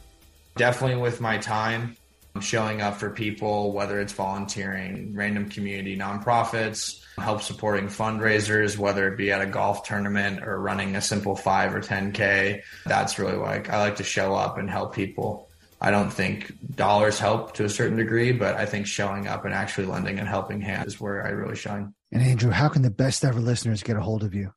Definitely 0.55 0.99
with 1.03 1.21
my 1.21 1.37
time, 1.37 1.95
I'm 2.33 2.41
showing 2.41 2.81
up 2.81 2.97
for 2.97 3.11
people, 3.11 3.73
whether 3.73 3.99
it's 3.99 4.13
volunteering, 4.13 5.13
random 5.13 5.49
community 5.49 5.95
nonprofits, 5.95 6.99
help 7.19 7.43
supporting 7.43 7.89
fundraisers, 7.89 8.75
whether 8.75 9.07
it 9.07 9.17
be 9.17 9.31
at 9.31 9.39
a 9.39 9.45
golf 9.45 9.83
tournament 9.83 10.41
or 10.43 10.59
running 10.59 10.95
a 10.95 11.01
simple 11.01 11.35
five 11.35 11.75
or 11.75 11.79
10K. 11.79 12.63
That's 12.87 13.19
really 13.19 13.35
like 13.35 13.69
I 13.69 13.81
like 13.81 13.97
to 13.97 14.03
show 14.03 14.33
up 14.33 14.57
and 14.57 14.67
help 14.67 14.95
people. 14.95 15.47
I 15.83 15.91
don't 15.91 16.11
think 16.11 16.51
dollars 16.75 17.19
help 17.19 17.53
to 17.55 17.65
a 17.65 17.69
certain 17.69 17.97
degree, 17.97 18.31
but 18.31 18.55
I 18.55 18.65
think 18.65 18.87
showing 18.87 19.27
up 19.27 19.43
and 19.43 19.53
actually 19.53 19.87
lending 19.87 20.17
and 20.17 20.29
helping 20.29 20.61
hand 20.61 20.87
is 20.87 20.97
where 20.97 21.25
I 21.25 21.31
really 21.31 21.57
shine. 21.57 21.93
And 22.13 22.23
Andrew, 22.23 22.51
how 22.51 22.69
can 22.69 22.83
the 22.83 22.89
best 22.89 23.25
ever 23.25 23.41
listeners 23.41 23.83
get 23.83 23.97
a 23.97 24.01
hold 24.01 24.23
of 24.23 24.33
you? 24.33 24.53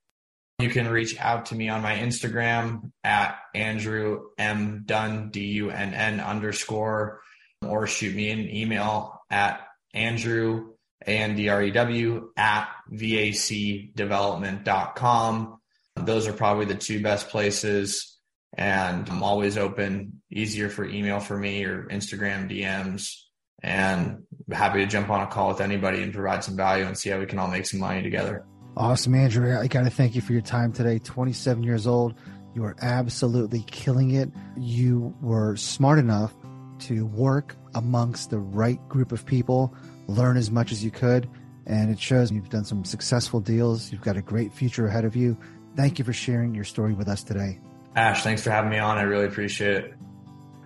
You 0.61 0.71
can 0.71 0.89
reach 0.89 1.19
out 1.19 1.47
to 1.47 1.57
me 1.57 1.69
on 1.69 1.83
my 1.83 1.97
Instagram 1.97 2.93
at 3.03 3.39
Andrew 3.55 4.27
M 4.39 4.85
Dunn 4.87 5.31
D 5.31 5.47
U 5.47 5.71
N 5.71 5.93
N 5.93 6.21
underscore, 6.21 7.21
or 7.67 7.89
shoot 7.89 8.15
me 8.15 8.31
an 8.31 8.49
email 8.49 9.21
at 9.29 9.67
Andrew 9.95 10.75
A 11.05 11.11
N 11.11 11.35
D 11.35 11.49
R 11.49 11.65
E 11.65 11.73
W 11.73 12.31
at 12.37 12.69
VACdevelopment.com. 12.93 15.59
Those 15.97 16.29
are 16.29 16.33
probably 16.33 16.67
the 16.67 16.77
two 16.77 17.03
best 17.03 17.31
places. 17.31 18.13
And 18.57 19.09
I'm 19.11 19.23
always 19.23 19.59
open, 19.59 20.16
easier 20.31 20.69
for 20.69 20.85
email 20.85 21.21
for 21.21 21.37
me 21.37 21.65
or 21.65 21.85
Instagram 21.85 22.51
DMs. 22.51 23.23
And 23.63 24.25
happy 24.53 24.81
to 24.81 24.87
jump 24.87 25.11
on 25.11 25.23
a 25.23 25.27
call 25.27 25.49
with 25.49 25.61
anybody 25.61 26.03
and 26.03 26.13
provide 26.13 26.45
some 26.45 26.57
value 26.57 26.85
and 26.85 26.97
see 26.97 27.11
how 27.11 27.19
we 27.19 27.27
can 27.27 27.39
all 27.39 27.49
make 27.49 27.67
some 27.67 27.81
money 27.81 28.03
together. 28.03 28.45
Awesome, 28.77 29.15
Andrew. 29.15 29.59
I 29.59 29.67
got 29.69 29.85
to 29.85 29.91
thank 29.91 30.15
you 30.15 30.21
for 30.21 30.33
your 30.33 30.43
time 30.43 30.73
today. 30.73 30.99
27 30.99 31.63
years 31.63 31.87
old. 31.87 32.15
You 32.55 32.65
are 32.65 32.77
absolutely 32.81 33.65
killing 33.67 34.13
it. 34.13 34.31
You 34.57 35.15
were 35.21 35.57
smart 35.57 35.99
enough 35.99 36.35
to 36.81 37.07
work 37.07 37.57
amongst 37.75 38.31
the 38.31 38.39
right 38.39 38.87
group 38.89 39.13
of 39.13 39.25
people, 39.25 39.75
learn 40.09 40.37
as 40.37 40.51
much 40.51 40.73
as 40.73 40.85
you 40.85 40.91
could, 40.91 41.29
and 41.67 41.91
it 41.91 41.99
shows 41.99 42.31
you've 42.31 42.51
done 42.51 42.65
some 42.65 42.85
successful 42.85 43.41
deals. 43.41 43.91
You've 43.91 44.03
got 44.03 44.17
a 44.17 44.23
great 44.23 44.53
future 44.53 44.87
ahead 44.87 45.05
of 45.05 45.17
you. 45.17 45.37
Thank 45.75 45.99
you 45.99 46.05
for 46.05 46.13
sharing 46.13 46.55
your 46.55 46.65
story 46.65 46.95
with 46.95 47.09
us 47.09 47.23
today. 47.23 47.59
Ash, 47.95 48.23
thanks 48.23 48.43
for 48.43 48.51
having 48.51 48.71
me 48.71 48.79
on. 48.79 48.99
I 48.99 49.03
really 49.03 49.27
appreciate 49.27 49.85
it. 49.85 49.95